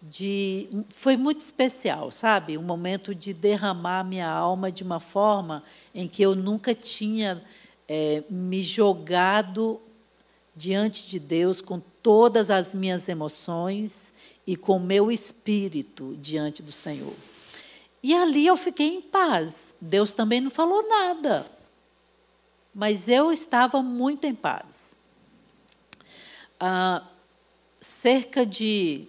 [0.02, 0.68] de.
[0.90, 2.58] Foi muito especial, sabe?
[2.58, 5.62] Um momento de derramar minha alma de uma forma
[5.94, 7.42] em que eu nunca tinha
[7.88, 9.80] é, me jogado
[10.54, 14.12] diante de Deus com todas as minhas emoções
[14.46, 17.14] e com meu espírito diante do Senhor.
[18.00, 19.74] E ali eu fiquei em paz.
[19.80, 21.44] Deus também não falou nada
[22.74, 24.90] mas eu estava muito em paz.
[26.58, 27.06] Ah,
[27.80, 29.06] cerca de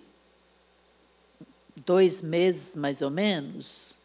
[1.76, 3.96] dois meses, mais ou menos,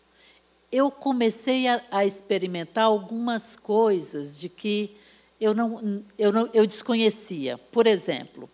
[0.73, 4.97] eu comecei a, a experimentar algumas coisas de que
[5.41, 7.59] eu não, eu não eu desconhecia.
[7.59, 8.49] Por exemplo,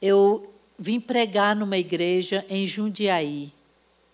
[0.00, 3.52] eu vim pregar numa igreja em Jundiaí,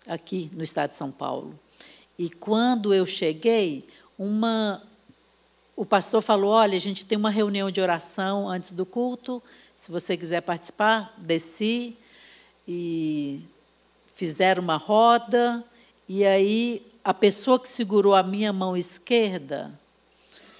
[0.06, 1.58] aqui no estado de São Paulo.
[2.18, 3.86] E quando eu cheguei,
[4.18, 4.82] uma
[5.76, 9.42] o pastor falou: olha, a gente tem uma reunião de oração antes do culto.
[9.76, 11.96] Se você quiser participar, desci
[12.66, 13.40] e
[14.14, 15.64] fizeram uma roda.
[16.08, 19.78] E aí a pessoa que segurou a minha mão esquerda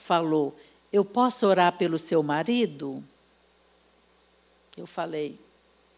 [0.00, 0.56] falou:
[0.92, 3.02] Eu posso orar pelo seu marido?
[4.76, 5.38] Eu falei: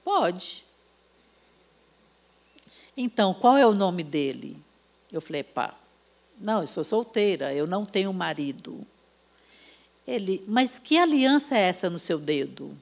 [0.04, 0.64] Pode.
[2.96, 4.56] Então, qual é o nome dele?
[5.12, 5.74] Eu falei: Pá,
[6.38, 8.80] não, eu sou solteira, eu não tenho marido.
[10.06, 12.72] Ele, mas que aliança é essa no seu dedo?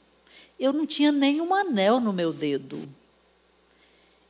[0.58, 2.86] Eu não tinha nenhum anel no meu dedo.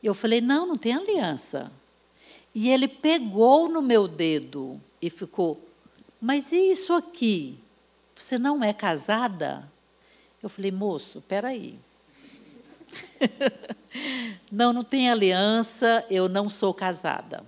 [0.02, 1.72] Eu falei, não, não tem aliança.
[2.54, 5.60] E ele pegou no meu dedo e ficou,
[6.20, 7.58] mas e isso aqui?
[8.14, 9.70] Você não é casada?
[10.44, 11.78] Eu falei, moço, peraí.
[14.52, 17.42] não, não tem aliança, eu não sou casada.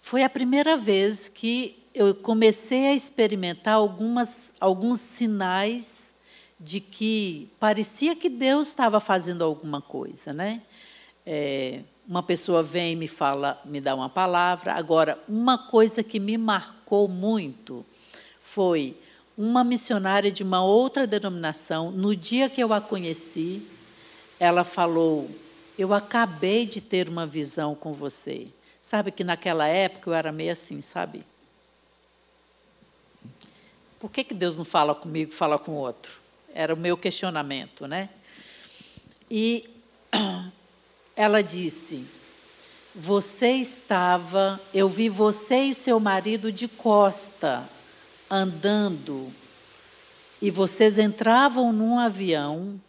[0.00, 6.12] Foi a primeira vez que eu comecei a experimentar algumas, alguns sinais
[6.58, 10.62] de que parecia que Deus estava fazendo alguma coisa, né?
[11.24, 14.72] É, uma pessoa vem e me fala, me dá uma palavra.
[14.72, 17.86] Agora, uma coisa que me marcou muito
[18.40, 18.96] foi
[19.36, 21.90] uma missionária de uma outra denominação.
[21.90, 23.62] No dia que eu a conheci,
[24.38, 25.28] ela falou:
[25.78, 28.48] Eu acabei de ter uma visão com você.
[28.80, 31.22] Sabe que naquela época eu era meio assim, sabe?
[33.98, 36.12] Por que, que Deus não fala comigo, fala com outro?
[36.52, 38.10] Era o meu questionamento, né?
[39.30, 39.68] E
[41.16, 42.06] ela disse:
[42.94, 47.68] Você estava, eu vi você e seu marido de costa
[48.34, 49.32] andando,
[50.40, 52.80] e vocês entravam num avião,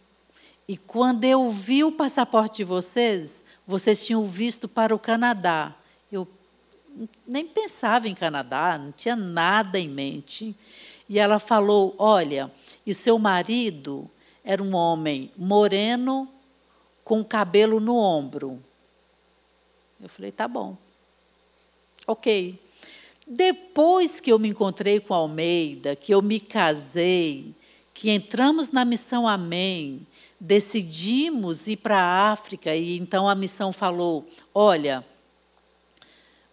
[0.68, 5.74] e quando eu vi o passaporte de vocês, vocês tinham visto para o Canadá.
[6.10, 6.26] Eu
[7.26, 10.56] nem pensava em Canadá, não tinha nada em mente.
[11.08, 12.50] E ela falou: Olha,
[12.84, 14.10] e seu marido
[14.44, 16.28] era um homem moreno,
[17.02, 18.62] com cabelo no ombro.
[20.00, 20.76] Eu falei, tá bom.
[22.06, 22.60] Ok.
[23.26, 27.54] Depois que eu me encontrei com Almeida, que eu me casei,
[27.92, 30.06] que entramos na missão Amém,
[30.38, 35.04] decidimos ir para a África, e então a missão falou: olha,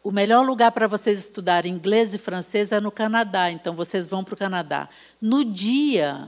[0.04, 4.24] o melhor lugar para vocês estudarem inglês e francês é no Canadá, então vocês vão
[4.24, 4.90] para o Canadá.
[5.22, 6.28] No dia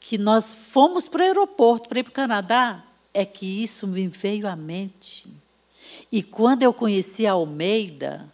[0.00, 2.82] que nós fomos para o aeroporto para ir para o Canadá,
[3.14, 5.26] é que isso me veio à mente.
[6.10, 8.28] E quando eu conheci a Almeida,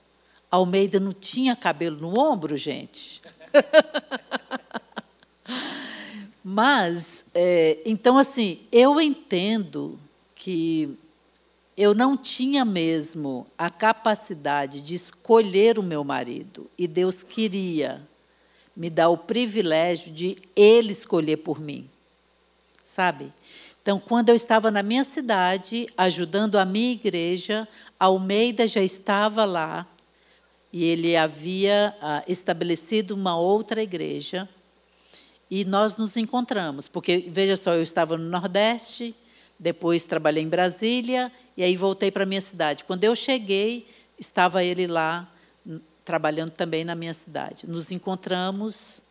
[0.57, 3.21] Almeida não tinha cabelo no ombro, gente.
[6.43, 9.99] Mas, é, então, assim, eu entendo
[10.35, 10.97] que
[11.77, 16.71] eu não tinha mesmo a capacidade de escolher o meu marido.
[16.79, 18.01] E Deus queria
[18.75, 21.89] me dar o privilégio de ele escolher por mim.
[22.83, 23.33] Sabe?
[23.83, 29.87] Então, quando eu estava na minha cidade, ajudando a minha igreja, Almeida já estava lá
[30.77, 34.47] e ele havia ah, estabelecido uma outra igreja.
[35.51, 39.17] E nós nos encontramos, porque, veja só, eu estava no Nordeste,
[39.59, 42.85] depois trabalhei em Brasília, e aí voltei para a minha cidade.
[42.85, 43.89] Quando eu cheguei,
[44.21, 45.27] estava ele lá,
[46.05, 47.67] trabalhando também na minha cidade.
[47.67, 49.03] Nos encontramos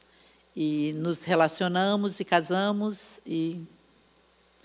[0.55, 3.59] e nos relacionamos e casamos, e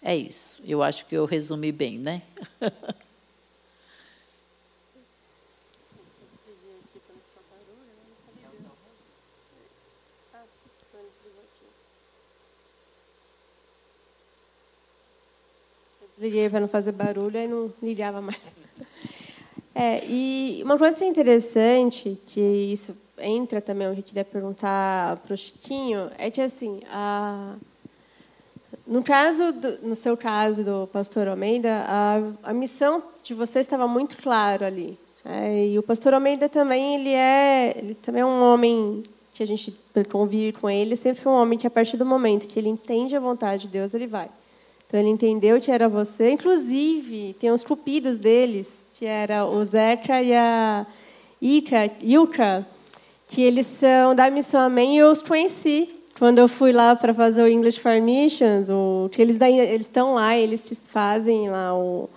[0.02, 0.58] é isso.
[0.62, 2.20] Eu acho que eu resumi bem, né?
[16.20, 18.54] Desliguei para não fazer barulho e não ligava mais.
[19.74, 26.10] É, e uma coisa interessante, que isso entra também, eu queria perguntar para o Chiquinho,
[26.18, 27.54] é que assim, a
[28.86, 33.88] no caso, do, no seu caso do pastor Almeida, a, a missão de você estava
[33.88, 34.98] muito claro ali.
[35.24, 39.02] É, e o pastor Almeida também ele é, ele também é um homem
[39.32, 39.74] que a gente
[40.10, 43.16] convive com ele, sempre foi um homem que a partir do momento que ele entende
[43.16, 44.28] a vontade de Deus, ele vai.
[44.90, 50.20] Então ele entendeu que era você, inclusive tem os cupidos deles, que era o Zeca
[50.20, 50.84] e a
[51.40, 52.66] Ika, Ilka,
[53.28, 55.88] que eles são da missão Amém, e eu os conheci
[56.18, 59.38] quando eu fui lá para fazer o English for Missions, o, que eles
[59.80, 62.10] estão lá, eles fazem lá o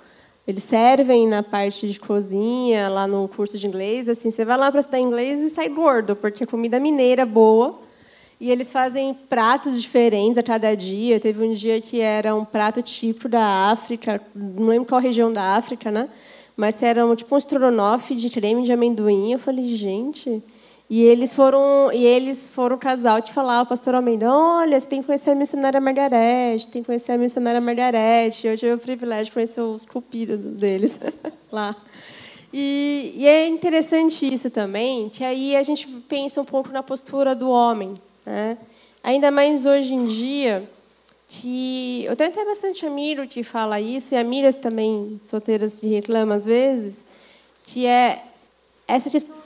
[0.47, 4.71] eles servem na parte de cozinha, lá no curso de inglês, assim, você vai lá
[4.71, 7.79] para estudar inglês e sai gordo, porque a comida mineira é boa.
[8.43, 11.17] E eles fazem pratos diferentes a cada dia.
[11.17, 15.55] Teve um dia que era um prato típico da África, não lembro qual região da
[15.55, 16.09] África, né?
[16.53, 19.31] Mas era um, tipo um estrogonofe de creme de amendoim.
[19.31, 20.43] Eu falei, gente,
[20.89, 24.87] e eles foram e eles foram o casal de falar, o pastor Almeida, olha, você
[24.87, 28.45] tem que conhecer a missionária Margarete, tem que conhecer a missionária Margarete.
[28.45, 30.99] Eu tive o privilégio de conhecer os cupidos deles
[31.49, 31.73] lá.
[32.51, 37.33] E, e, é interessante isso também, que aí a gente pensa um pouco na postura
[37.33, 37.93] do homem.
[38.25, 38.57] Né?
[39.03, 40.67] Ainda mais hoje em dia,
[41.27, 46.35] que eu tenho até bastante amigo que fala isso, e amigas também solteiras que reclamam
[46.35, 47.03] às vezes,
[47.63, 48.23] que é
[48.87, 49.43] essa questão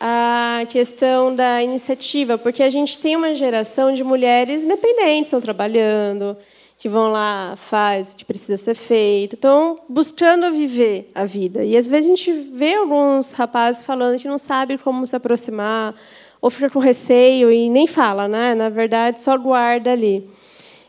[0.00, 6.36] a questão da iniciativa, porque a gente tem uma geração de mulheres independentes, estão trabalhando,
[6.78, 11.64] que vão lá, faz o que precisa ser feito, estão buscando viver a vida.
[11.64, 15.92] E às vezes a gente vê alguns rapazes falando que não sabe como se aproximar,
[16.40, 18.54] ou fica com receio e nem fala, né?
[18.54, 20.30] Na verdade, só guarda ali.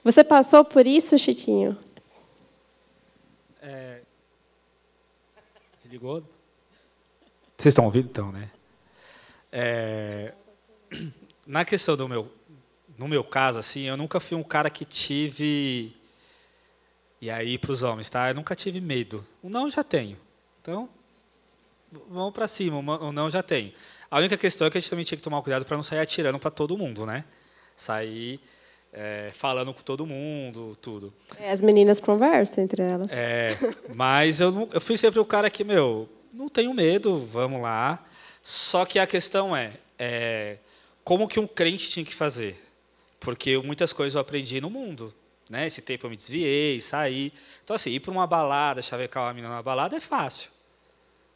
[0.04, 1.76] Você passou por isso, Chiquinho?
[3.60, 4.02] É...
[5.76, 6.22] Desligou?
[7.58, 8.52] Vocês estão ouvindo, então, né?
[9.52, 10.34] É...
[11.48, 12.32] Na questão do meu,
[13.00, 15.96] no meu caso, assim, eu nunca fui um cara que tive
[17.22, 18.30] e aí para os homens, tá?
[18.30, 19.26] Eu nunca tive medo.
[19.42, 20.18] O não já tenho.
[20.62, 20.90] Então,
[22.10, 22.78] vamos para cima.
[22.78, 23.74] O não já tenho.
[24.12, 26.00] A única questão é que a gente também tinha que tomar cuidado para não sair
[26.00, 27.24] atirando para todo mundo, né?
[27.74, 28.42] Sair
[28.92, 31.14] é, falando com todo mundo, tudo.
[31.40, 33.08] É, as meninas conversam entre elas.
[33.12, 33.58] É,
[33.96, 38.04] mas eu, não, eu fui sempre o cara que, meu, não tenho medo, vamos lá.
[38.44, 40.58] Só que a questão é, é
[41.02, 42.69] como que um crente tinha que fazer?
[43.20, 45.14] Porque muitas coisas eu aprendi no mundo.
[45.50, 45.66] Né?
[45.66, 47.34] Esse tempo eu me desviei, saí.
[47.64, 50.52] Então, assim, ir para uma balada, chavecar uma menina na balada é fácil.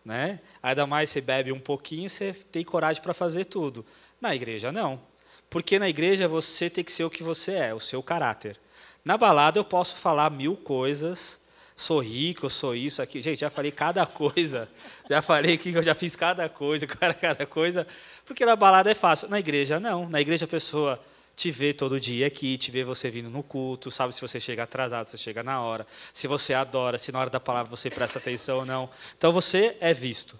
[0.06, 0.40] Né?
[0.62, 3.86] Ainda mais você bebe um pouquinho, você tem coragem para fazer tudo.
[4.22, 5.02] Na igreja, não.
[5.50, 8.58] Porque na igreja você tem que ser o que você é, o seu caráter.
[9.04, 13.20] Na balada eu posso falar mil coisas, sou rico, sou isso aqui.
[13.20, 14.70] Gente, já falei cada coisa.
[15.10, 17.88] Já falei que eu já fiz cada coisa, cada coisa.
[18.26, 19.30] Porque na balada é fácil.
[19.30, 20.08] Na igreja, não.
[20.08, 21.00] Na igreja a pessoa
[21.36, 24.64] te vê todo dia aqui, te vê você vindo no culto, sabe se você chega
[24.64, 28.20] atrasado, se chega na hora, se você adora, se na hora da palavra você presta
[28.20, 28.90] atenção ou não.
[29.18, 30.40] Então você é visto.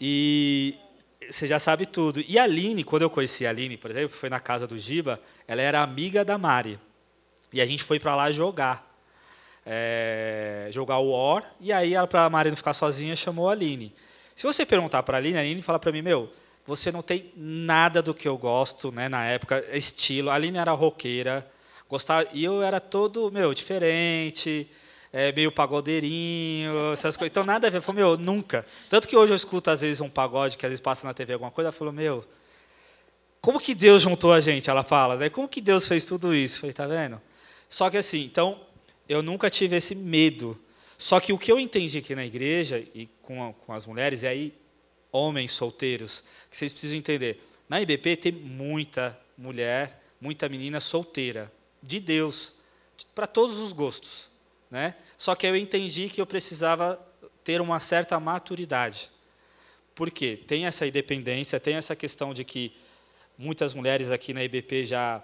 [0.00, 0.74] E
[1.28, 2.24] você já sabe tudo.
[2.26, 5.20] E a Aline, quando eu conheci a Aline, por exemplo, foi na casa do Giba,
[5.46, 6.78] ela era amiga da Mari.
[7.52, 8.88] E a gente foi para lá jogar.
[9.66, 13.92] É, jogar o War, e aí, para a Mari não ficar sozinha, chamou a Aline.
[14.34, 16.32] Se você perguntar para a Aline, a Aline fala para mim, meu,
[16.66, 19.08] você não tem nada do que eu gosto, né?
[19.08, 20.30] Na época, estilo.
[20.30, 21.48] A Aline era roqueira,
[21.88, 24.70] gostava, e eu era todo, meu, diferente,
[25.12, 27.32] é, meio pagodeirinho, essas coisas.
[27.32, 27.78] Então, nada a ver.
[27.78, 28.64] Eu falei, meu, nunca.
[28.88, 31.32] Tanto que hoje eu escuto, às vezes, um pagode, que às vezes passa na TV
[31.32, 32.24] alguma coisa, eu falo, meu,
[33.40, 34.68] como que Deus juntou a gente?
[34.68, 35.30] Ela fala, né?
[35.30, 36.56] Como que Deus fez tudo isso?
[36.56, 37.20] Eu falei, tá vendo?
[37.68, 38.60] Só que assim, então,
[39.08, 40.58] eu nunca tive esse medo.
[40.98, 44.26] Só que o que eu entendi aqui na igreja, e com, com as mulheres, e
[44.26, 44.59] aí
[45.12, 47.42] homens solteiros, que vocês precisam entender.
[47.68, 51.52] Na IBP tem muita mulher, muita menina solteira,
[51.82, 52.54] de Deus,
[53.14, 54.28] para todos os gostos.
[54.70, 54.94] Né?
[55.16, 57.00] Só que eu entendi que eu precisava
[57.42, 59.10] ter uma certa maturidade.
[59.94, 60.36] Por quê?
[60.46, 62.72] Tem essa independência, tem essa questão de que
[63.36, 65.22] muitas mulheres aqui na IBP já,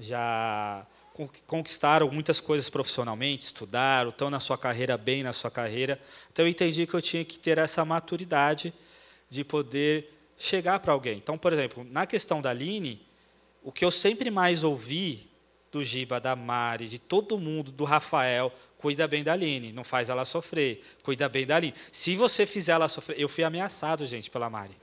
[0.00, 0.86] já
[1.46, 6.00] conquistaram muitas coisas profissionalmente, estudaram, estão na sua carreira bem na sua carreira.
[6.32, 8.72] Então eu entendi que eu tinha que ter essa maturidade
[9.28, 11.18] de poder chegar para alguém.
[11.18, 13.00] Então, por exemplo, na questão da Aline,
[13.62, 15.28] o que eu sempre mais ouvi
[15.72, 20.08] do Giba, da Mari, de todo mundo, do Rafael, cuida bem da Aline, não faz
[20.08, 21.74] ela sofrer, cuida bem da Aline.
[21.92, 24.76] Se você fizer ela sofrer, eu fui ameaçado, gente, pela Mari.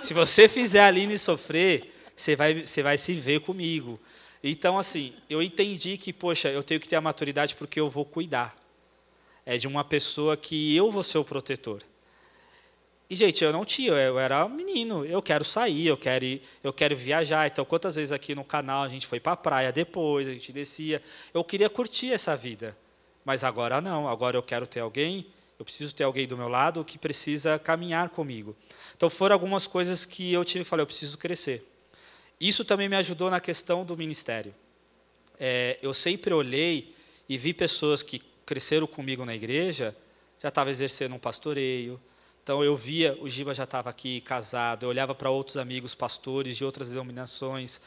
[0.00, 4.00] Se você fizer a Aline sofrer, você vai, você vai se ver comigo.
[4.42, 8.04] Então, assim, eu entendi que, poxa, eu tenho que ter a maturidade porque eu vou
[8.04, 8.54] cuidar.
[9.44, 11.82] É de uma pessoa que eu vou ser o protetor.
[13.08, 16.72] E, gente, eu não tinha, eu era menino, eu quero sair, eu quero, ir, eu
[16.72, 17.46] quero viajar.
[17.46, 20.52] Então, quantas vezes aqui no canal a gente foi para a praia depois, a gente
[20.52, 21.00] descia.
[21.32, 22.76] Eu queria curtir essa vida.
[23.24, 25.26] Mas agora não, agora eu quero ter alguém,
[25.58, 28.56] eu preciso ter alguém do meu lado que precisa caminhar comigo.
[28.96, 31.64] Então, foram algumas coisas que eu tive e falei, eu preciso crescer.
[32.40, 34.54] Isso também me ajudou na questão do ministério.
[35.38, 36.94] É, eu sempre olhei
[37.28, 39.96] e vi pessoas que cresceram comigo na igreja,
[40.40, 42.00] já estava exercendo um pastoreio,
[42.46, 46.56] então eu via, o Giba já estava aqui casado, eu olhava para outros amigos pastores
[46.56, 47.80] de outras denominações,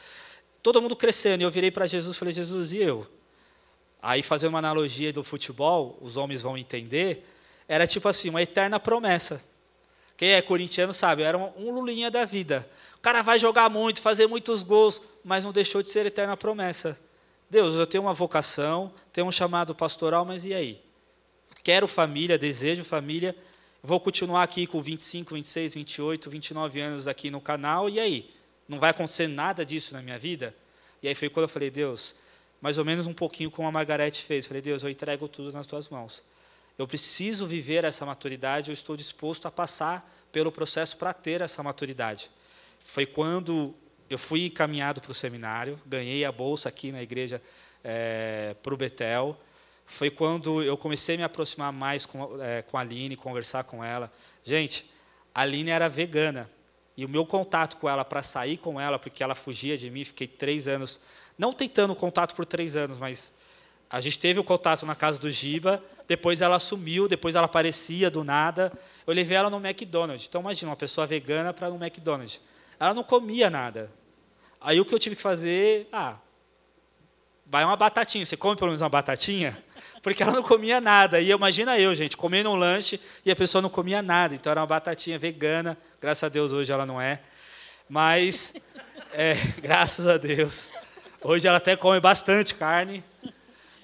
[0.62, 3.10] todo mundo crescendo, e eu virei para Jesus e falei, Jesus, e eu?
[4.02, 7.26] Aí fazer uma analogia do futebol, os homens vão entender,
[7.66, 9.42] era tipo assim, uma eterna promessa.
[10.14, 12.68] Quem é corintiano sabe, era um lulinha da vida.
[12.98, 17.00] O cara vai jogar muito, fazer muitos gols, mas não deixou de ser eterna promessa.
[17.48, 20.82] Deus, eu tenho uma vocação, tenho um chamado pastoral, mas e aí?
[21.64, 23.34] Quero família, desejo família,
[23.82, 28.30] Vou continuar aqui com 25, 26, 28, 29 anos aqui no canal, e aí?
[28.68, 30.54] Não vai acontecer nada disso na minha vida?
[31.02, 32.14] E aí foi quando eu falei, Deus,
[32.60, 34.46] mais ou menos um pouquinho como a Margarete fez.
[34.46, 36.22] Falei, Deus, eu entrego tudo nas tuas mãos.
[36.76, 41.62] Eu preciso viver essa maturidade, eu estou disposto a passar pelo processo para ter essa
[41.62, 42.30] maturidade.
[42.84, 43.74] Foi quando
[44.10, 47.40] eu fui encaminhado para o seminário, ganhei a bolsa aqui na igreja
[47.82, 49.40] é, para o Betel,
[49.90, 53.82] foi quando eu comecei a me aproximar mais com, é, com a Aline, conversar com
[53.82, 54.10] ela.
[54.44, 54.88] Gente,
[55.34, 56.48] a Aline era vegana.
[56.96, 60.04] E o meu contato com ela, para sair com ela, porque ela fugia de mim,
[60.04, 61.00] fiquei três anos,
[61.36, 63.38] não tentando contato por três anos, mas
[63.90, 68.08] a gente teve o contato na casa do Giba, depois ela sumiu, depois ela aparecia
[68.10, 68.72] do nada.
[69.04, 70.28] Eu levei ela no McDonald's.
[70.28, 72.40] Então, imagina, uma pessoa vegana para no McDonald's.
[72.78, 73.92] Ela não comia nada.
[74.60, 76.16] Aí o que eu tive que fazer, ah,
[77.50, 78.24] vai uma batatinha.
[78.24, 79.60] Você come pelo menos uma batatinha?
[80.02, 81.20] Porque ela não comia nada.
[81.20, 84.34] E imagina eu, gente, comendo um lanche e a pessoa não comia nada.
[84.34, 85.76] Então era uma batatinha vegana.
[86.00, 87.20] Graças a Deus hoje ela não é.
[87.88, 88.54] Mas,
[89.12, 90.68] é, graças a Deus.
[91.20, 93.02] Hoje ela até come bastante carne.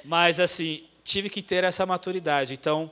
[0.05, 2.55] Mas, assim, tive que ter essa maturidade.
[2.55, 2.89] Então,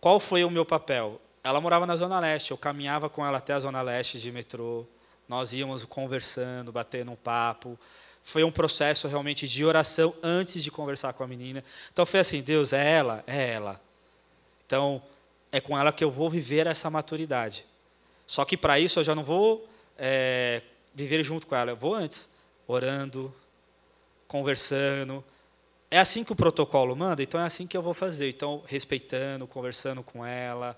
[0.00, 1.20] qual foi o meu papel?
[1.44, 2.50] Ela morava na Zona Leste.
[2.50, 4.84] Eu caminhava com ela até a Zona Leste de metrô.
[5.28, 7.78] Nós íamos conversando, batendo um papo
[8.26, 11.62] foi um processo realmente de oração antes de conversar com a menina.
[11.92, 13.22] Então foi assim: Deus, é ela?
[13.24, 13.80] É ela.
[14.66, 15.00] Então
[15.52, 17.64] é com ela que eu vou viver essa maturidade.
[18.26, 20.60] Só que para isso eu já não vou é,
[20.92, 22.30] viver junto com ela, eu vou antes,
[22.66, 23.32] orando,
[24.26, 25.24] conversando.
[25.88, 28.28] É assim que o protocolo manda, então é assim que eu vou fazer.
[28.28, 30.76] Então, respeitando, conversando com ela,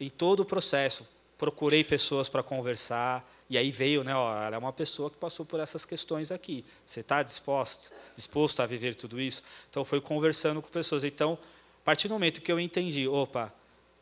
[0.00, 1.08] em todo o processo.
[1.38, 5.46] Procurei pessoas para conversar, e aí veio, né, ó, ela é uma pessoa que passou
[5.46, 6.64] por essas questões aqui.
[6.84, 9.42] Você está disposto, disposto a viver tudo isso?
[9.70, 11.04] Então foi conversando com pessoas.
[11.04, 11.38] Então,
[11.80, 13.54] a partir do momento que eu entendi, opa,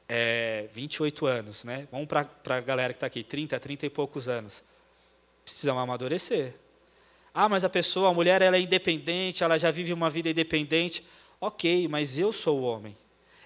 [0.09, 1.87] é, 28 anos, né?
[1.93, 4.65] Vamos para a galera que está aqui, 30, 30 e poucos anos.
[5.45, 6.55] Precisamos amadurecer.
[7.33, 11.05] Ah, mas a pessoa, a mulher, ela é independente, ela já vive uma vida independente.
[11.41, 12.97] Ok, mas eu sou o homem.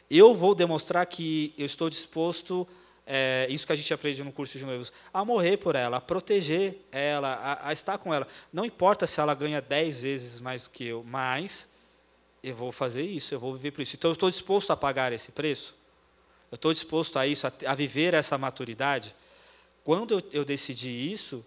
[0.08, 2.66] Eu vou demonstrar que eu estou disposto
[3.12, 6.00] é, isso que a gente aprende no curso de noivos, a morrer por ela, a
[6.00, 8.24] proteger ela, a, a, estar com ela.
[8.52, 11.80] Não importa se ela ganha dez vezes mais do que eu, mas
[12.40, 13.96] eu vou fazer isso, eu vou viver por isso.
[13.96, 15.74] Então, eu estou disposto a pagar esse preço?
[16.52, 19.12] Eu estou disposto a isso, a, a viver essa maturidade?
[19.82, 21.44] Quando eu, eu decidi isso,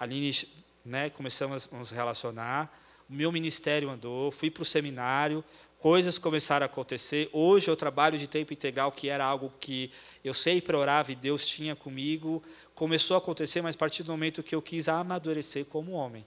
[0.00, 0.34] a Aline,
[0.82, 2.74] né, começamos a nos relacionar,
[3.06, 5.44] o meu ministério andou, fui para o seminário,
[5.82, 7.28] coisas começaram a acontecer.
[7.32, 9.90] Hoje eu trabalho de tempo integral, que era algo que
[10.24, 12.40] eu sempre orava e Deus tinha comigo.
[12.72, 16.24] Começou a acontecer, mas a partir do momento que eu quis amadurecer como homem.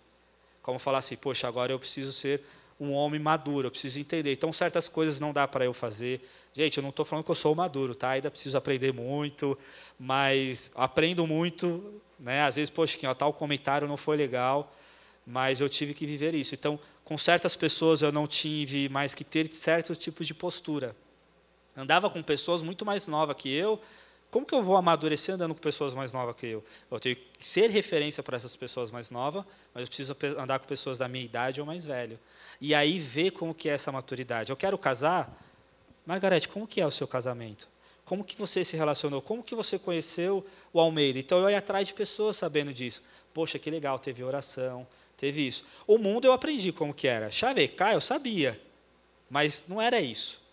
[0.61, 2.41] Como falar assim, poxa, agora eu preciso ser
[2.77, 4.33] um homem maduro, eu preciso entender.
[4.33, 6.19] Então, certas coisas não dá para eu fazer.
[6.53, 8.09] Gente, eu não estou falando que eu sou maduro, tá?
[8.09, 9.57] Ainda preciso aprender muito,
[9.97, 12.01] mas aprendo muito.
[12.19, 12.41] Né?
[12.41, 14.69] Às vezes, poxa, tal comentário não foi legal,
[15.25, 16.53] mas eu tive que viver isso.
[16.55, 20.95] Então, com certas pessoas eu não tive mais que ter certos tipos de postura.
[21.77, 23.79] Andava com pessoas muito mais novas que eu.
[24.31, 26.63] Como que eu vou amadurecer andando com pessoas mais novas que eu?
[26.89, 30.67] Eu tenho que ser referência para essas pessoas mais novas, mas eu preciso andar com
[30.67, 32.19] pessoas da minha idade ou mais velho.
[32.59, 34.49] E aí ver como que é essa maturidade.
[34.49, 35.31] Eu quero casar.
[36.05, 37.67] Margarete, como que é o seu casamento?
[38.03, 39.21] Como que você se relacionou?
[39.21, 41.19] Como que você conheceu o Almeida?
[41.19, 43.03] Então eu ia atrás de pessoas sabendo disso.
[43.33, 44.87] Poxa, que legal, teve oração,
[45.17, 45.65] Teve isso.
[45.87, 47.31] O mundo eu aprendi como que era.
[47.31, 48.59] Chavecar eu sabia,
[49.29, 50.43] mas não era isso.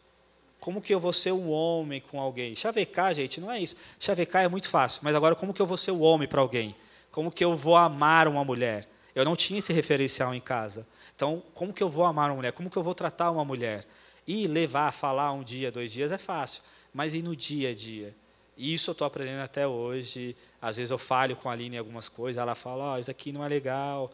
[0.60, 2.54] Como que eu vou ser um homem com alguém?
[2.54, 3.76] Chavecar, gente, não é isso.
[3.98, 6.40] Chavecar é muito fácil, mas agora como que eu vou ser o um homem para
[6.40, 6.76] alguém?
[7.10, 8.88] Como que eu vou amar uma mulher?
[9.14, 10.86] Eu não tinha esse referencial em casa.
[11.16, 12.52] Então, como que eu vou amar uma mulher?
[12.52, 13.84] Como que eu vou tratar uma mulher?
[14.26, 16.62] E levar, falar um dia, dois dias é fácil,
[16.94, 18.14] mas e no dia a dia?
[18.56, 20.36] Isso eu estou aprendendo até hoje.
[20.60, 23.32] Às vezes eu falho com a Aline em algumas coisas, ela fala, oh, isso aqui
[23.32, 24.10] não é legal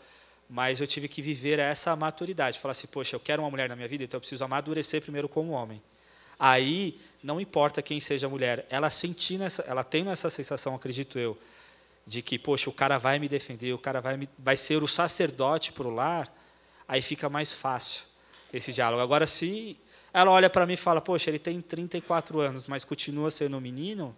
[0.48, 2.58] mas eu tive que viver essa maturidade.
[2.58, 5.28] Falar assim, poxa, eu quero uma mulher na minha vida, então eu preciso amadurecer primeiro
[5.28, 5.82] como homem.
[6.38, 11.18] Aí, não importa quem seja a mulher, ela sentindo essa, ela tendo essa sensação, acredito
[11.18, 11.36] eu,
[12.06, 14.86] de que, poxa, o cara vai me defender, o cara vai, me, vai ser o
[14.86, 16.32] sacerdote para o lar,
[16.86, 18.04] aí fica mais fácil
[18.52, 19.02] esse diálogo.
[19.02, 19.76] Agora, se
[20.14, 23.60] ela olha para mim e fala, poxa, ele tem 34 anos, mas continua sendo um
[23.60, 24.16] menino,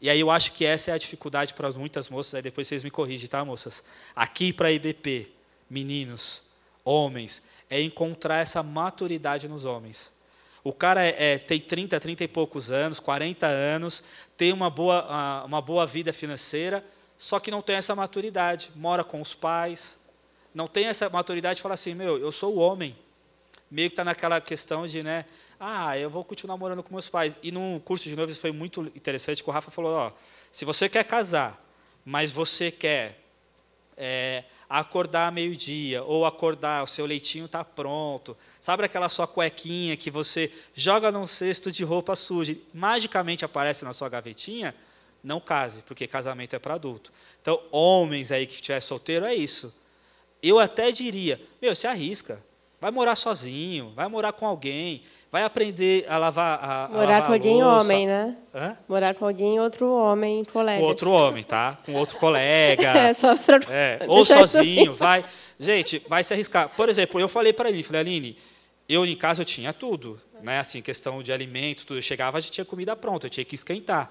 [0.00, 2.84] e aí eu acho que essa é a dificuldade para muitas moças, aí depois vocês
[2.84, 3.84] me corrigem, tá, moças?
[4.14, 5.28] Aqui para a IBP,
[5.68, 6.42] meninos,
[6.84, 10.16] homens, é encontrar essa maturidade nos homens.
[10.62, 14.04] O cara é, é, tem 30, 30 e poucos anos, 40 anos,
[14.36, 16.84] tem uma boa, uma boa vida financeira,
[17.16, 18.70] só que não tem essa maturidade.
[18.76, 20.08] Mora com os pais,
[20.54, 22.96] não tem essa maturidade de falar assim: meu, eu sou o homem.
[23.70, 25.24] Meio que está naquela questão de, né,
[25.60, 27.36] ah, eu vou continuar morando com meus pais.
[27.42, 30.12] E no curso de noivos foi muito interessante que o Rafa falou, ó,
[30.50, 31.62] se você quer casar,
[32.04, 33.20] mas você quer
[33.96, 40.10] é, acordar meio-dia, ou acordar, o seu leitinho está pronto, sabe aquela sua cuequinha que
[40.10, 44.74] você joga num cesto de roupa suja, magicamente aparece na sua gavetinha,
[45.22, 47.12] não case, porque casamento é para adulto.
[47.42, 49.74] Então, homens aí que estiver solteiro, é isso.
[50.42, 52.42] Eu até diria, meu, se arrisca.
[52.80, 55.02] Vai morar sozinho, vai morar com alguém,
[55.32, 58.36] vai aprender a lavar a Morar lavar com alguém homem, né?
[58.54, 58.76] Hã?
[58.88, 60.78] Morar com alguém, outro homem, colega.
[60.80, 61.76] Com outro homem, tá?
[61.84, 62.92] Com outro colega.
[62.96, 65.24] É, só pra É, ou sozinho, vai.
[65.58, 66.68] Gente, vai se arriscar.
[66.68, 68.38] Por exemplo, eu falei para ele, falei, Aline,
[68.88, 70.60] eu em casa eu tinha tudo, né?
[70.60, 71.98] Assim, questão de alimento, tudo.
[71.98, 74.08] Eu chegava, já tinha comida pronta, eu tinha que esquentar.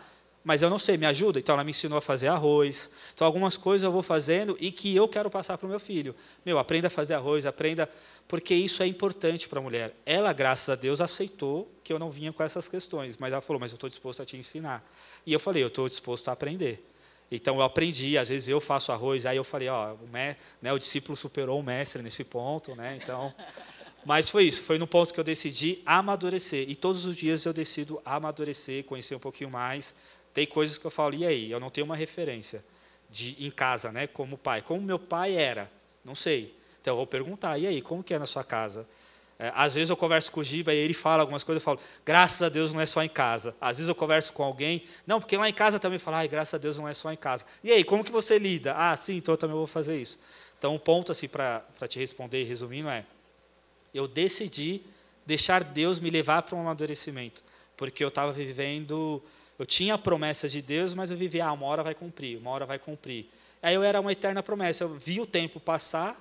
[0.48, 1.40] Mas eu não sei, me ajuda?
[1.40, 2.90] Então ela me ensinou a fazer arroz.
[3.14, 6.16] Então algumas coisas eu vou fazendo e que eu quero passar para o meu filho.
[6.46, 7.90] Meu, aprenda a fazer arroz, aprenda,
[8.30, 9.94] porque isso é importante para a mulher.
[10.06, 13.60] Ela, graças a Deus, aceitou que eu não vinha com essas questões, mas ela falou,
[13.60, 14.90] mas eu estou disposto a te ensinar.
[15.26, 16.82] E eu falei, eu estou disposto a aprender.
[17.30, 20.72] Então eu aprendi, às vezes eu faço arroz, aí eu falei, ó, o, me, né,
[20.72, 22.98] o discípulo superou o mestre nesse ponto, né?
[23.04, 23.34] Então,
[24.06, 26.70] mas foi isso, foi no ponto que eu decidi amadurecer.
[26.70, 29.94] E todos os dias eu decido amadurecer, conhecer um pouquinho mais.
[30.38, 31.50] Tem coisas que eu falo, e aí?
[31.50, 32.64] Eu não tenho uma referência
[33.10, 34.62] de em casa, né, como pai.
[34.62, 35.68] Como meu pai era,
[36.06, 36.56] não sei.
[36.80, 38.88] Então eu vou perguntar, e aí, como que é na sua casa?
[39.40, 41.80] É, às vezes eu converso com o Giba e ele fala algumas coisas, eu falo,
[42.06, 43.56] graças a Deus não é só em casa.
[43.60, 46.54] Às vezes eu converso com alguém, não, porque lá em casa também fala, ai, graças
[46.54, 47.44] a Deus não é só em casa.
[47.64, 48.76] E aí, como que você lida?
[48.78, 50.20] Ah, sim, então eu também vou fazer isso.
[50.60, 53.04] Então, um ponto assim para te responder, resumindo, é,
[53.92, 54.84] eu decidi
[55.26, 57.44] deixar Deus me levar para um amadurecimento,
[57.76, 59.20] porque eu estava vivendo,
[59.58, 62.52] eu tinha a promessa de Deus, mas eu vivia, ah, uma hora vai cumprir, uma
[62.52, 63.26] hora vai cumprir.
[63.62, 66.16] Aí eu era uma eterna promessa, eu vi o tempo passar,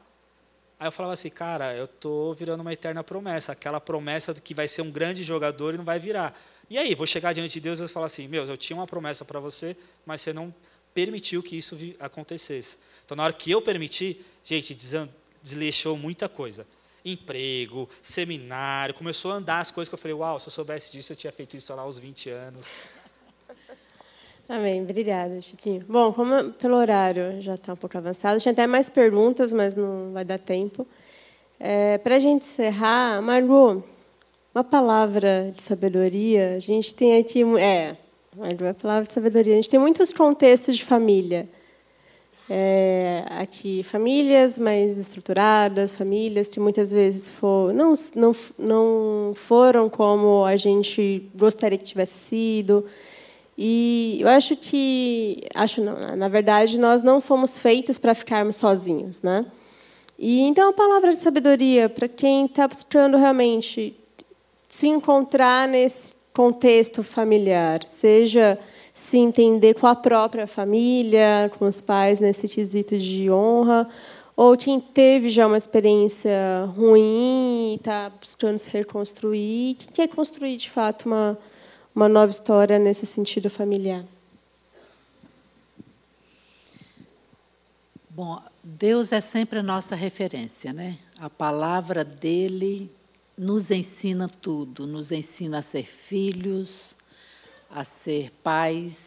[0.80, 4.54] aí eu falava assim, cara, eu estou virando uma eterna promessa, aquela promessa de que
[4.54, 6.38] vai ser um grande jogador e não vai virar.
[6.70, 8.86] E aí, vou chegar diante de Deus e vou falar assim, meu, eu tinha uma
[8.86, 9.76] promessa para você,
[10.06, 10.52] mas você não
[10.94, 12.78] permitiu que isso acontecesse.
[13.04, 14.74] Então, na hora que eu permiti, gente,
[15.42, 16.66] desleixou muita coisa
[17.08, 21.12] emprego, seminário, começou a andar as coisas que eu falei, uau, se eu soubesse disso,
[21.12, 22.66] eu tinha feito isso lá aos 20 anos.
[24.48, 25.84] Amém, obrigada, Chiquinho.
[25.88, 30.12] Bom, como pelo horário já está um pouco avançado, tinha até mais perguntas, mas não
[30.12, 30.86] vai dar tempo.
[31.58, 33.82] É, Para a gente encerrar, Margot,
[34.54, 37.42] uma palavra de sabedoria, a gente tem aqui.
[37.58, 37.92] É,
[38.36, 39.52] Margot, uma palavra de sabedoria.
[39.52, 41.48] A gente tem muitos contextos de família
[42.48, 50.44] é, aqui famílias mais estruturadas, famílias que muitas vezes for, não, não, não foram como
[50.44, 52.84] a gente gostaria que tivesse sido.
[53.58, 59.22] E eu acho que, acho não, na verdade, nós não fomos feitos para ficarmos sozinhos,
[59.22, 59.46] né?
[60.18, 63.94] E então a palavra de sabedoria para quem está buscando realmente
[64.68, 68.58] se encontrar nesse contexto familiar, seja
[68.92, 73.88] se entender com a própria família, com os pais nesse quesito de honra,
[74.36, 80.56] ou quem teve já uma experiência ruim e está buscando se reconstruir, quem quer construir
[80.56, 81.38] de fato uma,
[81.96, 84.04] uma nova história nesse sentido familiar.
[88.10, 90.98] Bom, Deus é sempre a nossa referência, né?
[91.18, 92.92] A palavra dele
[93.36, 96.94] nos ensina tudo, nos ensina a ser filhos,
[97.70, 98.98] a ser pais,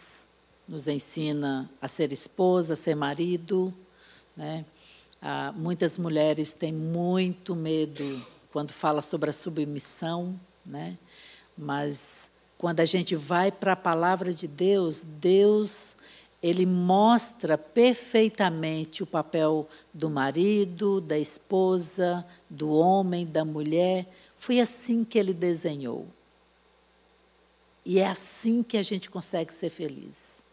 [0.68, 3.72] nos ensina a ser esposa, a ser marido.
[4.36, 4.66] Né?
[5.22, 10.98] Ah, muitas mulheres têm muito medo quando fala sobre a submissão, né?
[11.56, 12.19] mas
[12.60, 15.96] quando a gente vai para a palavra de Deus, Deus
[16.44, 24.06] ele mostra perfeitamente o papel do marido, da esposa, do homem, da mulher.
[24.36, 26.06] Foi assim que ele desenhou.
[27.86, 30.44] E é assim que a gente consegue ser feliz.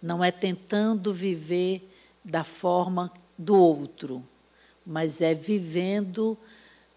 [0.00, 1.92] Não é tentando viver
[2.24, 4.22] da forma do outro,
[4.86, 6.38] mas é vivendo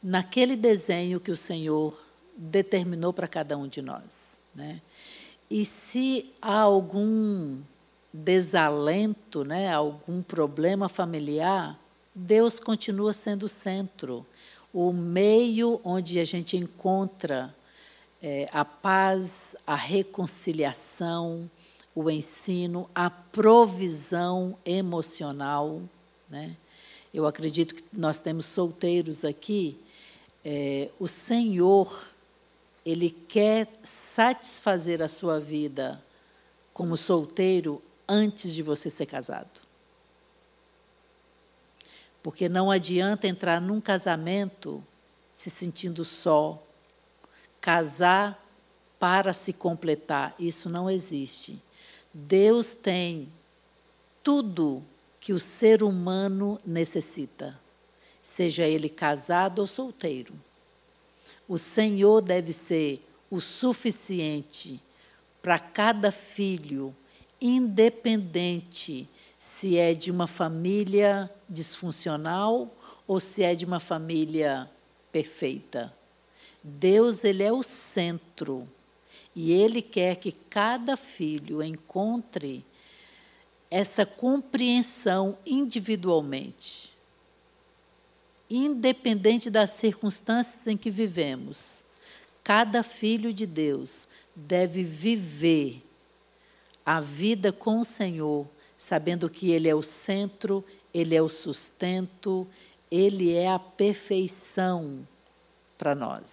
[0.03, 2.08] naquele desenho que o Senhor
[2.39, 4.37] determinou para cada um de nós.
[4.55, 4.81] Né?
[5.49, 7.59] E se há algum
[8.13, 11.79] desalento, né, algum problema familiar,
[12.15, 14.25] Deus continua sendo o centro,
[14.73, 17.53] o meio onde a gente encontra
[18.21, 21.49] é, a paz, a reconciliação,
[21.93, 25.81] o ensino, a provisão emocional.
[26.29, 26.55] Né?
[27.13, 29.77] Eu acredito que nós temos solteiros aqui.
[30.43, 32.08] É, o Senhor,
[32.89, 36.03] Ele quer satisfazer a sua vida
[36.73, 39.61] como solteiro antes de você ser casado.
[42.23, 44.83] Porque não adianta entrar num casamento
[45.31, 46.61] se sentindo só,
[47.61, 48.43] casar
[48.97, 50.33] para se completar.
[50.39, 51.61] Isso não existe.
[52.11, 53.31] Deus tem
[54.23, 54.83] tudo
[55.19, 57.59] que o ser humano necessita,
[58.23, 60.33] seja ele casado ou solteiro.
[61.49, 64.79] O Senhor deve ser o suficiente
[65.41, 66.95] para cada filho,
[67.41, 72.71] independente se é de uma família disfuncional
[73.07, 74.69] ou se é de uma família
[75.11, 75.91] perfeita.
[76.63, 78.63] Deus, ele é o centro.
[79.35, 82.63] E ele quer que cada filho encontre
[83.71, 86.88] essa compreensão individualmente.
[88.49, 91.79] Independente das circunstâncias em que vivemos,
[92.43, 95.83] cada filho de Deus deve viver
[96.85, 98.47] a vida com o Senhor,
[98.77, 102.47] sabendo que Ele é o centro, Ele é o sustento,
[102.89, 105.07] Ele é a perfeição
[105.77, 106.31] para nós.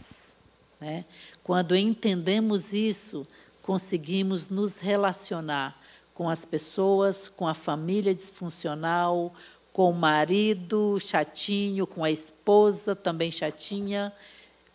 [0.80, 1.04] Né?
[1.42, 3.26] Quando entendemos isso,
[3.60, 5.78] conseguimos nos relacionar
[6.14, 9.34] com as pessoas, com a família disfuncional,
[9.76, 14.10] com o marido chatinho, com a esposa também chatinha,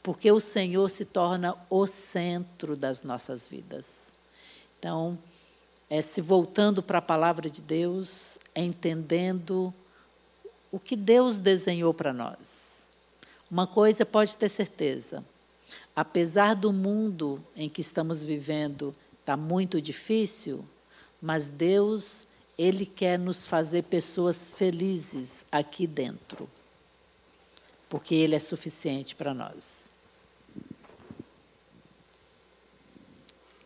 [0.04, 3.86] porque o Senhor se torna o centro das nossas vidas.
[4.78, 5.18] Então,
[5.90, 9.74] é se voltando para a palavra de Deus, é entendendo
[10.72, 12.38] o que Deus desenhou para nós.
[13.50, 15.26] Uma coisa pode ter certeza:
[15.96, 18.90] apesar do mundo em que estamos vivendo
[19.20, 20.64] estar tá muito difícil,
[21.20, 22.28] mas Deus,
[22.62, 26.48] Ele quer nos fazer pessoas felizes aqui dentro,
[27.90, 29.82] porque Ele é suficiente para nós.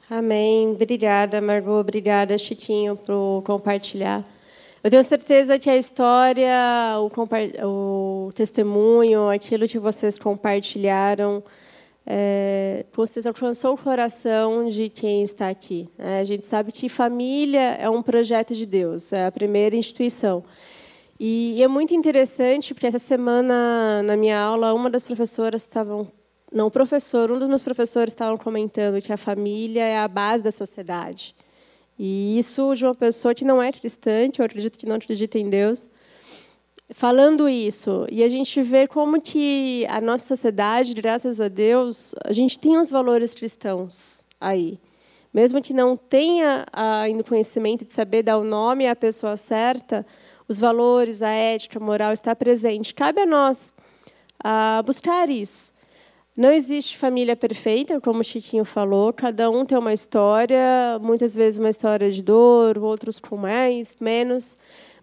[0.09, 0.69] Amém.
[0.69, 1.81] Obrigada, Margot.
[1.81, 4.23] Obrigada, Chiquinho, por compartilhar.
[4.81, 6.49] Eu tenho certeza que a história,
[6.99, 11.43] o, o testemunho, aquilo que vocês compartilharam,
[12.05, 15.89] é, com certeza alcançou o coração de quem está aqui.
[15.97, 16.19] Né?
[16.19, 20.43] A gente sabe que família é um projeto de Deus, é a primeira instituição.
[21.19, 26.07] E, e é muito interessante, porque essa semana, na minha aula, uma das professoras estavam
[26.51, 30.51] não, professor, um dos meus professores estavam comentando que a família é a base da
[30.51, 31.35] sociedade.
[31.97, 35.49] E isso de uma pessoa que não é cristã, eu acredito que não acredita em
[35.49, 35.89] Deus,
[36.93, 38.05] falando isso.
[38.11, 42.77] E a gente vê como que a nossa sociedade, graças a Deus, a gente tem
[42.77, 44.79] os valores cristãos aí.
[45.33, 50.05] Mesmo que não tenha ainda o conhecimento de saber dar o nome à pessoa certa,
[50.47, 52.93] os valores, a ética, a moral está presente.
[52.93, 53.73] Cabe a nós
[54.41, 55.73] a buscar isso.
[56.37, 59.13] Não existe família perfeita, como o Chiquinho falou.
[59.13, 64.55] Cada um tem uma história, muitas vezes uma história de dor, outros com mais, menos.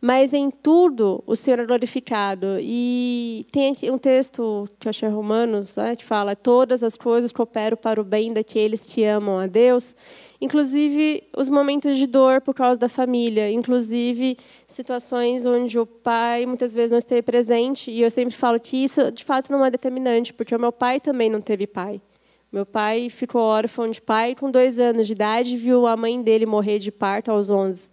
[0.03, 2.59] Mas em tudo o Senhor é glorificado.
[2.61, 7.77] E tem um texto que eu achei Romanos, né, que fala: todas as coisas cooperam
[7.77, 9.95] para o bem daqueles que amam a Deus
[10.43, 14.37] inclusive os momentos de dor por causa da família, inclusive
[14.67, 19.13] situações onde o pai muitas vezes não esteve presente, e eu sempre falo que isso
[19.13, 22.03] de fato não é determinante, porque o meu pai também não teve pai.
[22.51, 26.45] Meu pai ficou órfão de pai com dois anos de idade, viu a mãe dele
[26.45, 27.92] morrer de parto aos 11.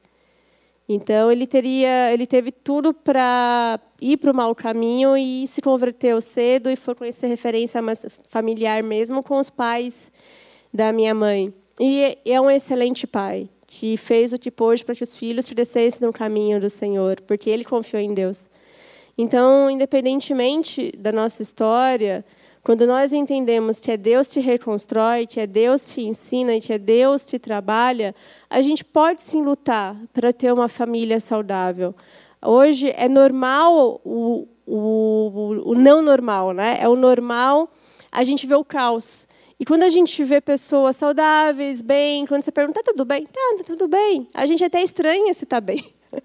[0.91, 6.19] Então ele teria, ele teve tudo para ir para o mau caminho e se converteu
[6.19, 7.79] cedo e foi conhecer referência
[8.27, 10.11] familiar mesmo com os pais
[10.73, 11.53] da minha mãe.
[11.79, 16.01] E é um excelente pai, que fez o que pôde para que os filhos crescessem
[16.01, 18.47] no caminho do Senhor, porque ele confiou em Deus.
[19.15, 22.25] Então, independentemente da nossa história,
[22.69, 26.71] quando nós entendemos que é Deus que reconstrói, que é Deus que ensina e que
[26.71, 28.13] é Deus que trabalha,
[28.47, 31.95] a gente pode sim lutar para ter uma família saudável.
[32.39, 36.77] Hoje é normal o, o, o não normal, né?
[36.79, 37.71] É o normal
[38.11, 39.27] a gente vê o caos.
[39.59, 43.25] E quando a gente vê pessoas saudáveis, bem, quando você pergunta, tá tudo bem?
[43.25, 44.27] Tá, tá tudo bem.
[44.31, 45.83] A gente até estranha se está bem.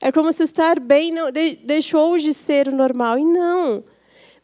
[0.00, 3.18] É como se estar bem não, deixou de ser o normal.
[3.18, 3.82] E não.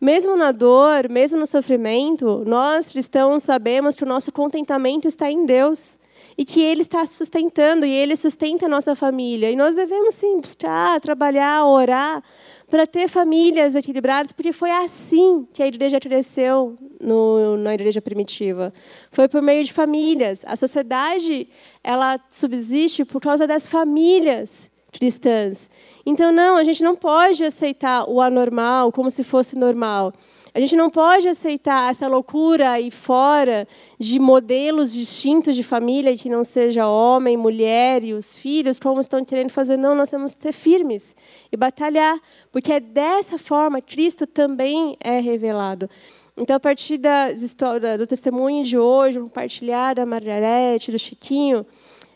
[0.03, 5.47] Mesmo na dor, mesmo no sofrimento, nós cristãos sabemos que o nosso contentamento está em
[5.47, 5.97] Deus
[6.37, 9.49] e que Ele está sustentando e Ele sustenta a nossa família.
[9.49, 12.21] E nós devemos sim buscar, trabalhar, orar
[12.69, 18.75] para ter famílias equilibradas, porque foi assim que a igreja cresceu no, na igreja primitiva.
[19.13, 20.43] Foi por meio de famílias.
[20.45, 21.49] A sociedade
[21.85, 25.71] ela subsiste por causa das famílias cristãs.
[26.05, 30.13] Então, não, a gente não pode aceitar o anormal como se fosse normal.
[30.55, 33.67] A gente não pode aceitar essa loucura aí fora
[33.99, 39.25] de modelos distintos de família, que não seja homem, mulher e os filhos, como estão
[39.25, 39.79] querendo fazer.
[39.79, 41.17] Não, nós temos que ser firmes
[41.51, 45.89] e batalhar, porque é dessa forma Cristo também é revelado.
[46.37, 51.65] Então, a partir da história, do testemunho de hoje, compartilhar da Margarete, do Chiquinho,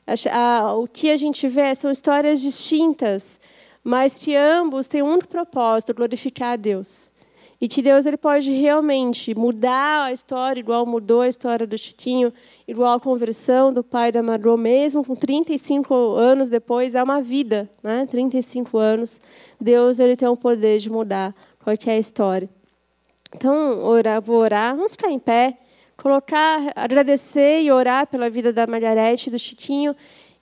[0.06, 3.40] a, a, o que a gente vê são histórias distintas,
[3.86, 7.08] mas que ambos têm um único propósito, glorificar a Deus.
[7.60, 12.32] E que Deus ele pode realmente mudar a história, igual mudou a história do Chiquinho,
[12.66, 17.70] igual a conversão do pai da Margot, mesmo com 35 anos depois, é uma vida,
[17.80, 18.04] né?
[18.10, 19.20] 35 anos.
[19.60, 21.32] Deus ele tem o poder de mudar
[21.62, 22.50] qualquer história.
[23.36, 25.56] Então, orar, vou orar, vamos ficar em pé,
[25.96, 29.94] colocar, agradecer e orar pela vida da Margarete e do Chiquinho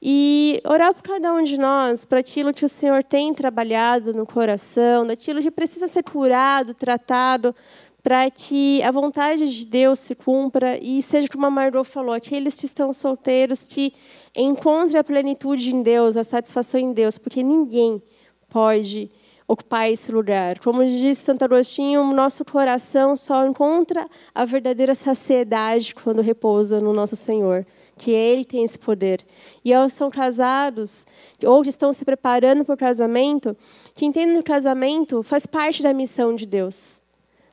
[0.07, 4.27] e orar por cada um de nós, para aquilo que o Senhor tem trabalhado no
[4.27, 7.57] coração, daquilo que precisa ser curado, tratado,
[8.03, 12.55] para que a vontade de Deus se cumpra e seja como a Margot falou, aqueles
[12.55, 13.95] que estão solteiros que
[14.37, 18.03] encontrem a plenitude em Deus, a satisfação em Deus, porque ninguém
[18.51, 19.11] pode
[19.49, 20.59] ocupar esse lugar.
[20.59, 26.93] Como diz Santo Agostinho, o nosso coração só encontra a verdadeira saciedade quando repousa no
[26.93, 27.67] nosso Senhor,
[27.97, 29.21] que Ele tem esse poder.
[29.65, 31.07] E aos são casados,
[31.45, 33.57] ou que estão se preparando para o casamento,
[33.95, 37.03] que entendem que o casamento faz parte da missão de Deus.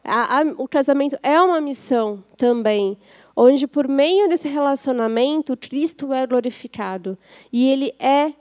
[0.04, 2.98] A, a, o casamento é uma missão também,
[3.36, 7.18] onde por meio desse relacionamento Cristo é glorificado
[7.54, 8.34] e Ele é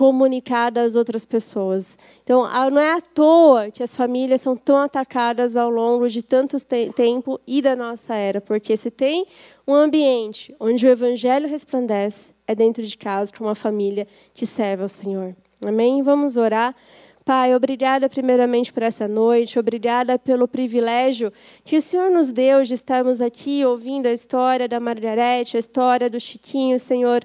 [0.00, 1.98] comunicada às outras pessoas.
[2.24, 6.56] Então, não é à toa que as famílias são tão atacadas ao longo de tanto
[6.58, 9.26] te tempo e da nossa era, porque se tem
[9.70, 14.82] um ambiente onde o evangelho resplandece, é dentro de casa, com uma família que serve
[14.82, 15.36] ao Senhor.
[15.64, 16.02] Amém?
[16.02, 16.74] Vamos orar.
[17.24, 21.32] Pai, obrigada primeiramente por essa noite, obrigada pelo privilégio
[21.64, 26.10] que o Senhor nos deu de estarmos aqui ouvindo a história da Margarete, a história
[26.10, 27.24] do Chiquinho, Senhor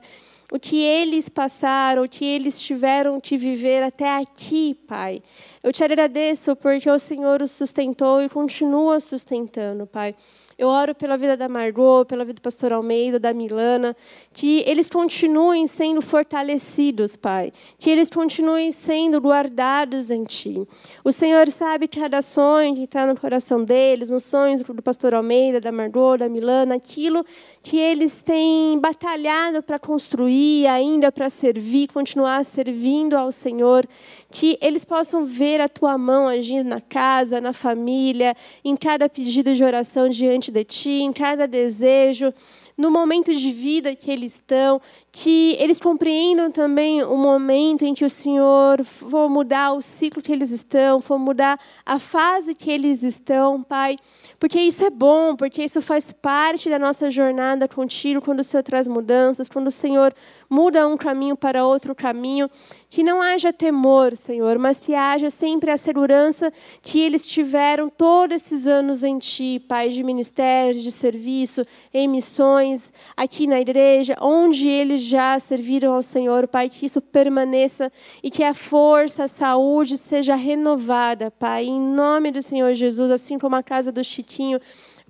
[0.52, 5.24] o que eles passaram, o que eles tiveram que viver até aqui, Pai.
[5.64, 10.16] Eu te agradeço porque o Senhor os sustentou e continua sustentando, Pai.
[10.58, 13.93] Eu oro pela vida da Margot, pela vida do pastor Almeida, da Milana,
[14.32, 17.51] que eles continuem sendo fortalecidos, Pai.
[17.78, 20.66] Que eles continuem sendo guardados em Ti.
[21.03, 25.60] O Senhor sabe cada sonho que está no coração deles, nos sonhos do pastor Almeida,
[25.60, 27.26] da Margot, da Milana, aquilo
[27.62, 33.86] que eles têm batalhado para construir, ainda para servir, continuar servindo ao Senhor.
[34.32, 38.34] Que eles possam ver a Tua mão agindo na casa, na família,
[38.64, 42.34] em cada pedido de oração diante diante de ti, em cada desejo,
[42.78, 44.82] no momento de vida que eles estão,
[45.12, 50.32] que eles compreendam também o momento em que o Senhor for mudar o ciclo que
[50.32, 53.96] eles estão, for mudar a fase que eles estão, Pai.
[54.38, 58.64] Porque isso é bom, porque isso faz parte da nossa jornada contigo, quando o Senhor
[58.64, 60.14] traz mudanças, quando o Senhor
[60.50, 62.50] muda um caminho para outro caminho.
[62.89, 68.36] Que não haja temor, Senhor, mas que haja sempre a segurança que eles tiveram todos
[68.36, 74.67] esses anos em Ti, Pai, de ministério, de serviço, em missões, aqui na igreja, onde
[74.67, 77.91] eles já serviram ao Senhor, Pai, que isso permaneça
[78.23, 83.38] e que a força, a saúde seja renovada, Pai, em nome do Senhor Jesus, assim
[83.38, 84.59] como a casa do Chiquinho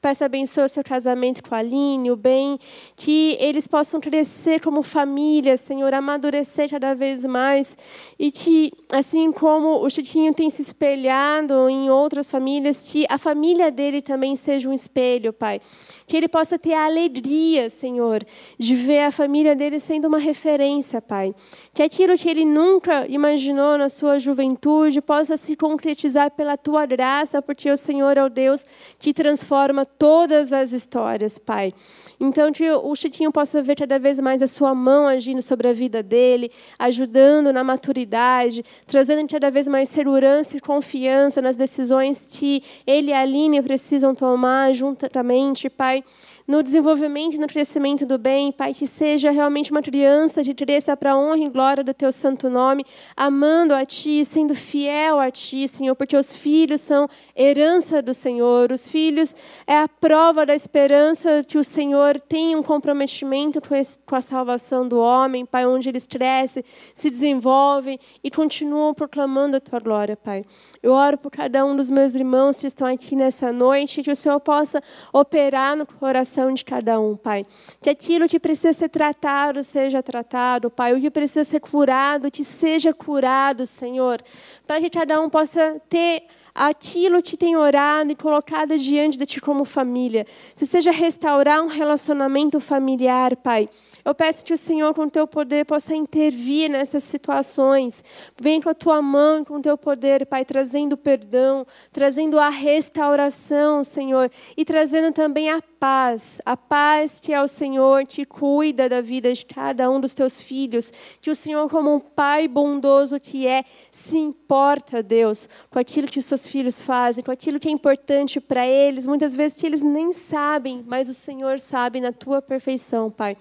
[0.06, 2.60] Peço abençoe o seu casamento com a Aline, o bem,
[2.96, 7.76] que eles possam crescer como família, Senhor, amadurecer cada vez mais.
[8.20, 13.72] E que, assim como o Chiquinho tem se espelhado em outras famílias, que a família
[13.72, 15.60] dele também seja um espelho, Pai.
[16.08, 18.24] Que ele possa ter a alegria, Senhor,
[18.58, 21.34] de ver a família dele sendo uma referência, Pai.
[21.74, 27.42] Que aquilo que ele nunca imaginou na sua juventude possa se concretizar pela tua graça,
[27.42, 28.64] porque o Senhor é o Deus
[29.00, 31.74] que transforma todas as histórias, Pai.
[32.20, 35.74] Então, que o Chiquinho possa ver cada vez mais a sua mão agindo sobre a
[35.74, 42.64] vida dele, ajudando na maturidade, trazendo cada vez mais segurança e confiança nas decisões que
[42.86, 46.04] ele e a Aline precisam tomar juntamente, Pai
[46.48, 50.96] no desenvolvimento e no crescimento do bem, Pai, que seja realmente uma criança que cresça
[50.96, 52.86] para a honra e glória do Teu santo nome,
[53.18, 58.72] amando a Ti, sendo fiel a Ti, Senhor, porque os filhos são herança do Senhor,
[58.72, 59.36] os filhos
[59.66, 63.60] é a prova da esperança que o Senhor tem um comprometimento
[64.06, 69.60] com a salvação do homem, Pai, onde eles crescem, se desenvolvem e continuam proclamando a
[69.60, 70.46] Tua glória, Pai.
[70.84, 74.16] Eu oro por cada um dos meus irmãos que estão aqui nessa noite, que o
[74.16, 74.80] Senhor possa
[75.12, 77.46] operar no coração coração de cada um, Pai.
[77.82, 80.94] Que aquilo que precisa ser tratado seja tratado, Pai.
[80.94, 84.22] O que precisa ser curado, que seja curado, Senhor.
[84.68, 86.24] Para que cada um possa ter
[86.54, 90.26] aquilo que tem orado e colocado diante de Ti como família.
[90.56, 93.68] Se seja restaurar um relacionamento familiar, Pai.
[94.06, 98.02] Eu peço que o Senhor, com o teu poder, possa intervir nessas situações.
[98.40, 102.50] Vem com a tua mão e com o teu poder, Pai, trazendo perdão, trazendo a
[102.50, 108.88] restauração, Senhor, e trazendo também a paz, a paz que é o Senhor que cuida
[108.88, 113.20] da vida de cada um dos teus filhos, que o Senhor, como um pai bondoso
[113.20, 117.68] que é, se importa, Deus, com aquilo que os seus filhos fazem, com aquilo que
[117.68, 122.12] é importante para eles, muitas vezes que eles nem sabem, mas o Senhor sabe na
[122.12, 123.38] tua perfeição, Pai.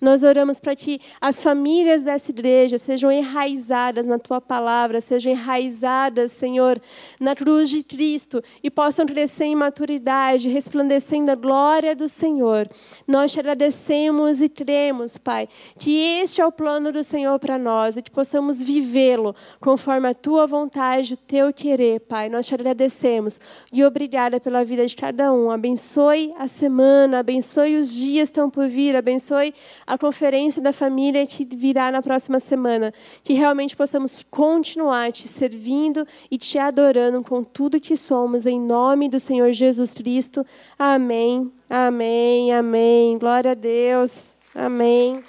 [0.00, 6.32] Nós oramos para que as famílias dessa igreja sejam enraizadas na tua palavra, sejam enraizadas,
[6.32, 6.80] Senhor,
[7.18, 11.36] na cruz de Cristo e possam crescer em maturidade, resplandecendo a
[11.78, 12.68] glória do Senhor.
[13.06, 15.48] Nós te agradecemos e cremos, Pai,
[15.78, 20.14] que este é o plano do Senhor para nós e que possamos vivê-lo conforme a
[20.14, 22.28] tua vontade, o teu querer, Pai.
[22.28, 23.38] Nós te agradecemos
[23.72, 25.52] e obrigada pela vida de cada um.
[25.52, 29.54] Abençoe a semana, abençoe os dias que estão por vir, abençoe
[29.86, 32.92] a conferência da família que virá na próxima semana.
[33.22, 39.08] Que realmente possamos continuar te servindo e te adorando com tudo que somos, em nome
[39.08, 40.44] do Senhor Jesus Cristo.
[40.76, 43.18] Amém, amém, amém.
[43.18, 44.34] Glória a Deus.
[44.54, 45.22] Amém.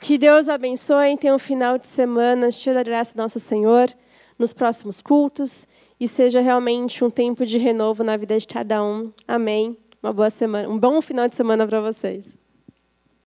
[0.00, 3.88] Que Deus abençoe, tenha um final de semana cheio da graça do nosso Senhor,
[4.38, 5.66] nos próximos cultos,
[6.00, 9.12] e seja realmente um tempo de renovo na vida de cada um.
[9.28, 9.76] Amém.
[10.02, 12.39] Uma boa semana, um bom final de semana para vocês.